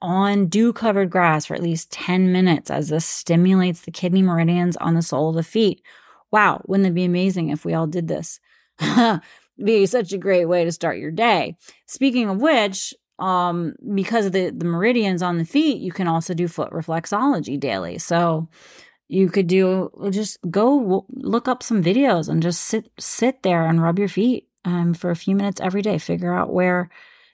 on 0.00 0.46
dew 0.46 0.72
covered 0.72 1.10
grass 1.10 1.46
for 1.46 1.54
at 1.54 1.62
least 1.62 1.92
10 1.92 2.32
minutes 2.32 2.70
as 2.70 2.88
this 2.88 3.06
stimulates 3.06 3.82
the 3.82 3.90
kidney 3.90 4.22
meridians 4.22 4.76
on 4.76 4.94
the 4.94 5.02
sole 5.02 5.30
of 5.30 5.36
the 5.36 5.42
feet. 5.42 5.82
Wow, 6.30 6.62
wouldn't 6.66 6.88
it 6.88 6.94
be 6.94 7.04
amazing 7.04 7.50
if 7.50 7.64
we 7.64 7.74
all 7.74 7.86
did 7.86 8.08
this? 8.08 8.40
be 9.64 9.86
such 9.86 10.12
a 10.12 10.18
great 10.18 10.46
way 10.46 10.64
to 10.64 10.72
start 10.72 10.98
your 10.98 11.10
day. 11.10 11.56
Speaking 11.86 12.28
of 12.28 12.40
which, 12.40 12.94
um, 13.18 13.74
because 13.94 14.26
of 14.26 14.32
the, 14.32 14.50
the 14.50 14.64
meridians 14.64 15.22
on 15.22 15.38
the 15.38 15.44
feet, 15.44 15.80
you 15.80 15.92
can 15.92 16.08
also 16.08 16.34
do 16.34 16.48
foot 16.48 16.72
reflexology 16.72 17.58
daily. 17.58 17.98
So 17.98 18.48
you 19.08 19.28
could 19.28 19.46
do 19.46 19.90
just 20.10 20.38
go 20.50 21.06
look 21.10 21.46
up 21.46 21.62
some 21.62 21.82
videos 21.82 22.28
and 22.28 22.42
just 22.42 22.62
sit 22.62 22.90
sit 22.98 23.42
there 23.42 23.66
and 23.66 23.82
rub 23.82 23.98
your 23.98 24.08
feet 24.08 24.48
um, 24.64 24.94
for 24.94 25.10
a 25.10 25.16
few 25.16 25.36
minutes 25.36 25.60
every 25.60 25.82
day. 25.82 25.98
Figure 25.98 26.34
out 26.34 26.52
where 26.52 26.88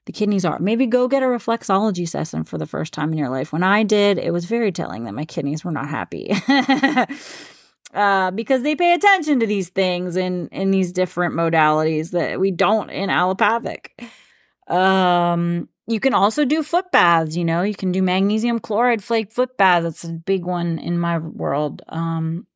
the 0.06 0.12
kidneys 0.12 0.44
are. 0.44 0.58
Maybe 0.58 0.86
go 0.86 1.06
get 1.06 1.22
a 1.22 1.26
reflexology 1.26 2.08
session 2.08 2.42
for 2.42 2.56
the 2.56 2.66
first 2.66 2.94
time 2.94 3.12
in 3.12 3.18
your 3.18 3.28
life. 3.28 3.52
When 3.52 3.62
I 3.62 3.82
did, 3.82 4.18
it 4.18 4.32
was 4.32 4.46
very 4.46 4.72
telling 4.72 5.04
that 5.04 5.12
my 5.12 5.26
kidneys 5.26 5.64
were 5.64 5.70
not 5.70 5.88
happy. 5.88 6.32
uh, 7.94 8.30
because 8.30 8.62
they 8.62 8.74
pay 8.74 8.94
attention 8.94 9.40
to 9.40 9.46
these 9.46 9.68
things 9.68 10.16
in 10.16 10.48
in 10.48 10.70
these 10.70 10.92
different 10.92 11.34
modalities 11.34 12.12
that 12.12 12.40
we 12.40 12.50
don't 12.50 12.90
in 12.90 13.10
allopathic. 13.10 13.92
Um, 14.66 15.68
you 15.86 16.00
can 16.00 16.14
also 16.14 16.44
do 16.44 16.62
foot 16.62 16.90
baths. 16.90 17.36
You 17.36 17.44
know, 17.44 17.62
you 17.62 17.74
can 17.74 17.92
do 17.92 18.02
magnesium 18.02 18.60
chloride 18.60 19.04
flake 19.04 19.32
foot 19.32 19.56
baths. 19.56 19.84
That's 19.84 20.04
a 20.04 20.12
big 20.12 20.44
one 20.44 20.78
in 20.78 20.98
my 20.98 21.18
world. 21.18 21.82
Um, 21.88 22.46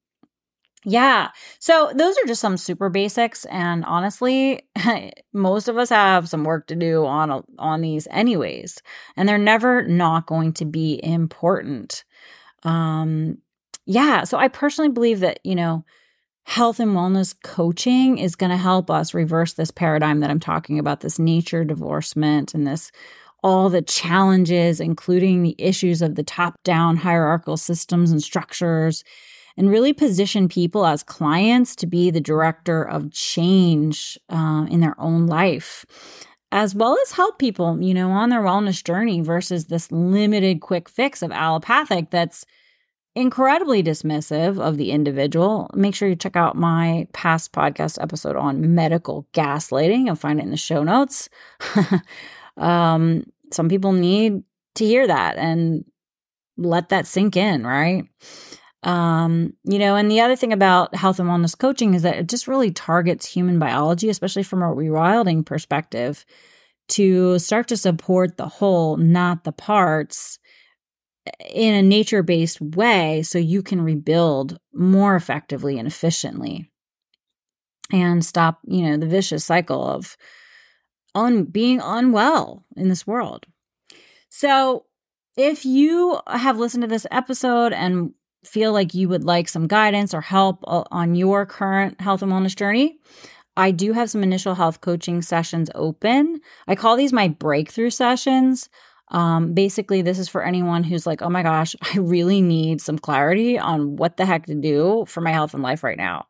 yeah. 0.84 1.28
So 1.60 1.92
those 1.94 2.16
are 2.18 2.26
just 2.26 2.40
some 2.40 2.56
super 2.56 2.88
basics 2.88 3.44
and 3.46 3.84
honestly, 3.84 4.66
most 5.32 5.68
of 5.68 5.78
us 5.78 5.90
have 5.90 6.28
some 6.28 6.44
work 6.44 6.66
to 6.68 6.76
do 6.76 7.06
on 7.06 7.44
on 7.58 7.80
these 7.80 8.08
anyways, 8.10 8.82
and 9.16 9.28
they're 9.28 9.38
never 9.38 9.86
not 9.86 10.26
going 10.26 10.52
to 10.54 10.64
be 10.64 11.00
important. 11.02 12.04
Um 12.64 13.38
yeah, 13.86 14.24
so 14.24 14.38
I 14.38 14.48
personally 14.48 14.90
believe 14.90 15.20
that, 15.20 15.40
you 15.44 15.56
know, 15.56 15.84
health 16.44 16.80
and 16.80 16.92
wellness 16.92 17.34
coaching 17.42 18.18
is 18.18 18.36
going 18.36 18.50
to 18.50 18.56
help 18.56 18.90
us 18.90 19.14
reverse 19.14 19.54
this 19.54 19.70
paradigm 19.70 20.20
that 20.20 20.30
I'm 20.30 20.40
talking 20.40 20.78
about 20.78 21.00
this 21.00 21.18
nature 21.18 21.64
divorcement 21.64 22.54
and 22.54 22.66
this 22.66 22.90
all 23.44 23.68
the 23.68 23.82
challenges 23.82 24.80
including 24.80 25.42
the 25.42 25.56
issues 25.58 26.02
of 26.02 26.14
the 26.16 26.22
top 26.24 26.62
down 26.64 26.96
hierarchical 26.96 27.56
systems 27.56 28.10
and 28.10 28.22
structures 28.22 29.04
and 29.56 29.70
really 29.70 29.92
position 29.92 30.48
people 30.48 30.86
as 30.86 31.02
clients 31.02 31.76
to 31.76 31.86
be 31.86 32.10
the 32.10 32.20
director 32.20 32.82
of 32.82 33.12
change 33.12 34.18
uh, 34.28 34.66
in 34.70 34.80
their 34.80 34.98
own 35.00 35.26
life, 35.26 35.84
as 36.50 36.74
well 36.74 36.96
as 37.02 37.12
help 37.12 37.38
people, 37.38 37.80
you 37.80 37.94
know, 37.94 38.10
on 38.10 38.28
their 38.28 38.42
wellness 38.42 38.82
journey 38.82 39.20
versus 39.20 39.66
this 39.66 39.90
limited 39.90 40.60
quick 40.60 40.88
fix 40.88 41.22
of 41.22 41.30
allopathic 41.30 42.10
that's 42.10 42.44
incredibly 43.14 43.82
dismissive 43.82 44.58
of 44.58 44.78
the 44.78 44.90
individual. 44.90 45.70
Make 45.74 45.94
sure 45.94 46.08
you 46.08 46.16
check 46.16 46.36
out 46.36 46.56
my 46.56 47.06
past 47.12 47.52
podcast 47.52 48.00
episode 48.02 48.36
on 48.36 48.74
medical 48.74 49.26
gaslighting. 49.34 50.06
You'll 50.06 50.14
find 50.14 50.40
it 50.40 50.44
in 50.44 50.50
the 50.50 50.56
show 50.56 50.82
notes. 50.82 51.28
um, 52.56 53.24
some 53.52 53.68
people 53.68 53.92
need 53.92 54.42
to 54.76 54.86
hear 54.86 55.06
that 55.06 55.36
and 55.36 55.84
let 56.56 56.88
that 56.88 57.06
sink 57.06 57.36
in, 57.36 57.66
right? 57.66 58.04
Um, 58.82 59.52
you 59.64 59.78
know, 59.78 59.94
and 59.94 60.10
the 60.10 60.20
other 60.20 60.34
thing 60.34 60.52
about 60.52 60.94
health 60.94 61.20
and 61.20 61.28
wellness 61.28 61.56
coaching 61.56 61.94
is 61.94 62.02
that 62.02 62.16
it 62.16 62.28
just 62.28 62.48
really 62.48 62.72
targets 62.72 63.26
human 63.26 63.58
biology, 63.58 64.08
especially 64.08 64.42
from 64.42 64.62
a 64.62 64.66
rewilding 64.66 65.46
perspective, 65.46 66.24
to 66.88 67.38
start 67.38 67.68
to 67.68 67.76
support 67.76 68.36
the 68.36 68.48
whole, 68.48 68.96
not 68.96 69.44
the 69.44 69.52
parts, 69.52 70.38
in 71.48 71.74
a 71.74 71.82
nature 71.82 72.22
based 72.22 72.60
way 72.60 73.22
so 73.22 73.38
you 73.38 73.62
can 73.62 73.80
rebuild 73.80 74.58
more 74.74 75.14
effectively 75.14 75.78
and 75.78 75.86
efficiently 75.86 76.70
and 77.92 78.24
stop, 78.24 78.58
you 78.66 78.82
know, 78.82 78.96
the 78.96 79.06
vicious 79.06 79.44
cycle 79.44 79.86
of 79.86 80.16
un- 81.14 81.44
being 81.44 81.80
unwell 81.80 82.64
in 82.76 82.88
this 82.88 83.06
world. 83.06 83.46
So, 84.28 84.86
if 85.36 85.64
you 85.64 86.18
have 86.26 86.58
listened 86.58 86.82
to 86.82 86.88
this 86.88 87.06
episode 87.10 87.72
and 87.72 88.12
feel 88.44 88.72
like 88.72 88.94
you 88.94 89.08
would 89.08 89.24
like 89.24 89.48
some 89.48 89.66
guidance 89.66 90.14
or 90.14 90.20
help 90.20 90.64
uh, 90.66 90.84
on 90.90 91.14
your 91.14 91.46
current 91.46 92.00
health 92.00 92.22
and 92.22 92.32
wellness 92.32 92.56
journey, 92.56 92.98
I 93.56 93.70
do 93.70 93.92
have 93.92 94.10
some 94.10 94.22
initial 94.22 94.54
health 94.54 94.80
coaching 94.80 95.22
sessions 95.22 95.70
open. 95.74 96.40
I 96.66 96.74
call 96.74 96.96
these 96.96 97.12
my 97.12 97.28
breakthrough 97.28 97.90
sessions. 97.90 98.68
Um, 99.08 99.52
basically, 99.52 100.00
this 100.00 100.18
is 100.18 100.28
for 100.28 100.42
anyone 100.42 100.84
who's 100.84 101.06
like, 101.06 101.20
oh 101.20 101.28
my 101.28 101.42
gosh, 101.42 101.76
I 101.94 101.98
really 101.98 102.40
need 102.40 102.80
some 102.80 102.98
clarity 102.98 103.58
on 103.58 103.96
what 103.96 104.16
the 104.16 104.24
heck 104.24 104.46
to 104.46 104.54
do 104.54 105.04
for 105.06 105.20
my 105.20 105.32
health 105.32 105.54
and 105.54 105.62
life 105.62 105.84
right 105.84 105.98
now. 105.98 106.26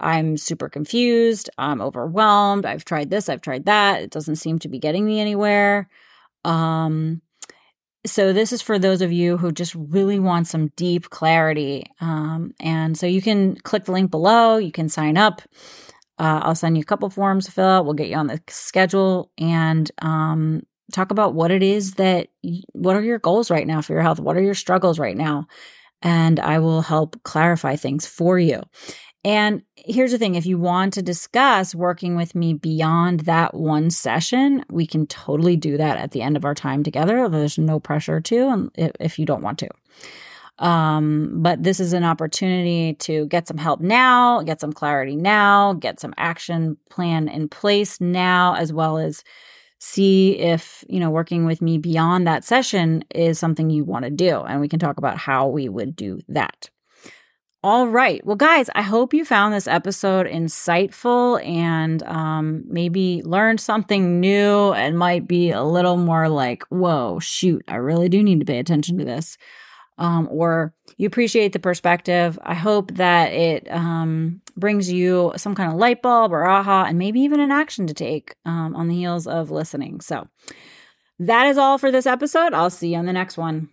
I'm 0.00 0.36
super 0.36 0.68
confused. 0.68 1.50
I'm 1.58 1.80
overwhelmed. 1.80 2.66
I've 2.66 2.84
tried 2.84 3.10
this, 3.10 3.28
I've 3.28 3.40
tried 3.40 3.64
that. 3.64 4.02
It 4.02 4.10
doesn't 4.10 4.36
seem 4.36 4.58
to 4.60 4.68
be 4.68 4.78
getting 4.78 5.04
me 5.04 5.20
anywhere. 5.20 5.88
Um, 6.44 7.20
so 8.08 8.32
this 8.32 8.52
is 8.52 8.62
for 8.62 8.78
those 8.78 9.02
of 9.02 9.12
you 9.12 9.36
who 9.36 9.52
just 9.52 9.74
really 9.74 10.18
want 10.18 10.46
some 10.46 10.68
deep 10.76 11.10
clarity. 11.10 11.84
Um, 12.00 12.54
and 12.60 12.96
so 12.96 13.06
you 13.06 13.22
can 13.22 13.56
click 13.56 13.84
the 13.84 13.92
link 13.92 14.10
below. 14.10 14.56
You 14.56 14.72
can 14.72 14.88
sign 14.88 15.16
up. 15.16 15.42
Uh, 16.18 16.40
I'll 16.42 16.54
send 16.54 16.76
you 16.76 16.82
a 16.82 16.86
couple 16.86 17.08
forms 17.10 17.46
to 17.46 17.52
fill 17.52 17.66
out. 17.66 17.84
We'll 17.84 17.94
get 17.94 18.08
you 18.08 18.16
on 18.16 18.26
the 18.26 18.40
schedule 18.48 19.30
and 19.38 19.90
um, 20.02 20.62
talk 20.92 21.10
about 21.10 21.34
what 21.34 21.50
it 21.50 21.62
is 21.62 21.94
that, 21.94 22.28
what 22.72 22.96
are 22.96 23.02
your 23.02 23.18
goals 23.18 23.50
right 23.50 23.66
now 23.66 23.80
for 23.82 23.92
your 23.92 24.02
health? 24.02 24.18
What 24.18 24.36
are 24.36 24.42
your 24.42 24.54
struggles 24.54 24.98
right 24.98 25.16
now? 25.16 25.46
And 26.02 26.40
I 26.40 26.58
will 26.58 26.82
help 26.82 27.22
clarify 27.24 27.76
things 27.76 28.06
for 28.06 28.38
you. 28.38 28.62
And 29.24 29.62
here's 29.74 30.12
the 30.12 30.18
thing 30.18 30.36
if 30.36 30.46
you 30.46 30.58
want 30.58 30.94
to 30.94 31.02
discuss 31.02 31.74
working 31.74 32.16
with 32.16 32.34
me 32.34 32.54
beyond 32.54 33.20
that 33.20 33.54
one 33.54 33.90
session, 33.90 34.64
we 34.70 34.86
can 34.86 35.06
totally 35.06 35.56
do 35.56 35.76
that 35.76 35.98
at 35.98 36.12
the 36.12 36.22
end 36.22 36.36
of 36.36 36.44
our 36.44 36.54
time 36.54 36.82
together. 36.82 37.28
There's 37.28 37.58
no 37.58 37.80
pressure 37.80 38.20
to, 38.20 38.70
if, 38.76 38.92
if 39.00 39.18
you 39.18 39.26
don't 39.26 39.42
want 39.42 39.58
to. 39.58 39.68
Um, 40.58 41.30
but 41.34 41.62
this 41.62 41.78
is 41.78 41.92
an 41.92 42.04
opportunity 42.04 42.94
to 42.94 43.26
get 43.26 43.46
some 43.46 43.58
help 43.58 43.80
now, 43.80 44.42
get 44.42 44.60
some 44.60 44.72
clarity 44.72 45.14
now, 45.14 45.74
get 45.74 46.00
some 46.00 46.14
action 46.16 46.76
plan 46.90 47.28
in 47.28 47.48
place 47.48 48.00
now, 48.00 48.54
as 48.54 48.72
well 48.72 48.98
as 48.98 49.22
see 49.78 50.36
if, 50.38 50.84
you 50.88 50.98
know, 50.98 51.10
working 51.10 51.44
with 51.44 51.62
me 51.62 51.78
beyond 51.78 52.26
that 52.26 52.44
session 52.44 53.04
is 53.14 53.38
something 53.38 53.70
you 53.70 53.84
want 53.84 54.04
to 54.04 54.10
do. 54.10 54.40
And 54.40 54.60
we 54.60 54.68
can 54.68 54.80
talk 54.80 54.98
about 54.98 55.16
how 55.16 55.46
we 55.46 55.68
would 55.68 55.94
do 55.94 56.20
that. 56.28 56.70
All 57.64 57.88
right. 57.88 58.24
Well, 58.24 58.36
guys, 58.36 58.70
I 58.76 58.82
hope 58.82 59.12
you 59.12 59.24
found 59.24 59.52
this 59.52 59.66
episode 59.66 60.28
insightful 60.28 61.44
and 61.44 62.04
um, 62.04 62.62
maybe 62.68 63.20
learned 63.24 63.60
something 63.60 64.20
new 64.20 64.72
and 64.74 64.96
might 64.96 65.26
be 65.26 65.50
a 65.50 65.64
little 65.64 65.96
more 65.96 66.28
like, 66.28 66.62
whoa, 66.68 67.18
shoot, 67.18 67.64
I 67.66 67.76
really 67.76 68.08
do 68.08 68.22
need 68.22 68.38
to 68.38 68.46
pay 68.46 68.60
attention 68.60 68.96
to 68.98 69.04
this. 69.04 69.36
Um, 69.98 70.28
or 70.30 70.72
you 70.98 71.08
appreciate 71.08 71.52
the 71.52 71.58
perspective. 71.58 72.38
I 72.42 72.54
hope 72.54 72.94
that 72.94 73.32
it 73.32 73.66
um, 73.68 74.40
brings 74.56 74.88
you 74.92 75.32
some 75.36 75.56
kind 75.56 75.72
of 75.72 75.78
light 75.78 76.00
bulb 76.00 76.32
or 76.32 76.46
aha, 76.46 76.84
and 76.84 76.96
maybe 76.96 77.20
even 77.22 77.40
an 77.40 77.50
action 77.50 77.88
to 77.88 77.94
take 77.94 78.36
um, 78.44 78.76
on 78.76 78.86
the 78.86 78.94
heels 78.94 79.26
of 79.26 79.50
listening. 79.50 80.00
So 80.00 80.28
that 81.18 81.48
is 81.48 81.58
all 81.58 81.78
for 81.78 81.90
this 81.90 82.06
episode. 82.06 82.54
I'll 82.54 82.70
see 82.70 82.92
you 82.92 82.98
on 82.98 83.06
the 83.06 83.12
next 83.12 83.36
one. 83.36 83.70